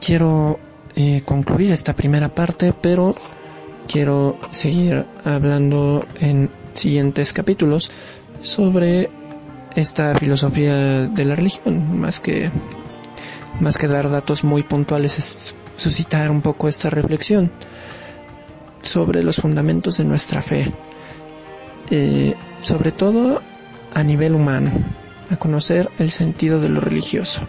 quiero 0.00 0.58
eh, 0.96 1.22
concluir 1.24 1.70
esta 1.70 1.94
primera 1.94 2.28
parte, 2.28 2.72
pero 2.72 3.14
quiero 3.86 4.36
seguir 4.50 5.06
hablando 5.24 6.04
en 6.20 6.50
siguientes 6.74 7.32
capítulos 7.32 7.90
sobre 8.40 9.10
esta 9.80 10.18
filosofía 10.18 11.06
de 11.06 11.24
la 11.24 11.36
religión, 11.36 11.98
más 12.00 12.20
que 12.20 12.50
más 13.60 13.78
que 13.78 13.88
dar 13.88 14.10
datos 14.10 14.44
muy 14.44 14.62
puntuales 14.62 15.18
es 15.18 15.54
suscitar 15.76 16.30
un 16.30 16.42
poco 16.42 16.68
esta 16.68 16.90
reflexión 16.90 17.50
sobre 18.82 19.22
los 19.22 19.36
fundamentos 19.36 19.98
de 19.98 20.04
nuestra 20.04 20.42
fe, 20.42 20.72
eh, 21.90 22.34
sobre 22.60 22.92
todo 22.92 23.42
a 23.94 24.02
nivel 24.02 24.34
humano, 24.34 24.70
a 25.30 25.36
conocer 25.36 25.90
el 25.98 26.10
sentido 26.10 26.60
de 26.60 26.68
lo 26.68 26.80
religioso. 26.80 27.40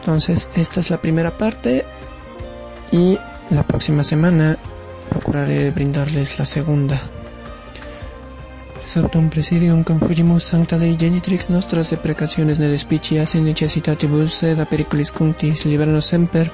Entonces, 0.00 0.48
esta 0.56 0.80
es 0.80 0.90
la 0.90 1.00
primera 1.00 1.36
parte 1.36 1.84
y 2.90 3.18
la 3.50 3.66
próxima 3.66 4.02
semana 4.02 4.56
procuraré 5.08 5.70
brindarles 5.70 6.38
la 6.38 6.46
segunda. 6.46 6.98
Sanctum 8.84 9.28
presidium 9.30 9.84
confugimus 9.84 10.44
sancta 10.44 10.76
Dei 10.76 10.96
genitrix 10.98 11.48
nostras 11.48 11.90
deprecaciones 11.90 12.58
nel 12.58 12.76
spicias 12.78 13.34
in 13.34 13.44
necessitatibus 13.44 14.34
sed 14.34 14.58
a 14.58 14.64
periculis 14.64 15.12
libernos 15.64 16.06
semper 16.06 16.50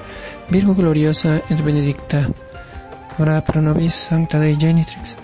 Virgo 0.49 0.75
gloriosa 0.75 1.41
et 1.49 1.61
benedicta. 1.63 2.29
Ora 3.17 3.41
pro 3.41 3.61
nobis 3.61 3.93
sancta 3.93 4.39
Dei 4.39 4.55
genitrix, 4.57 5.17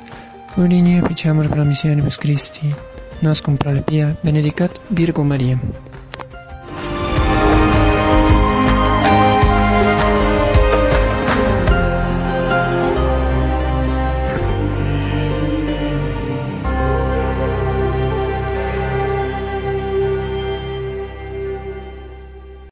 Urinie 0.57 0.99
epiciamur 0.99 1.47
pro 1.47 1.63
missianibus 1.63 2.17
Christi, 2.17 2.73
nos 3.21 3.41
compra 3.41 3.81
pia 3.81 4.17
benedicat 4.23 4.81
Virgo 4.89 5.23
Maria. 5.23 5.59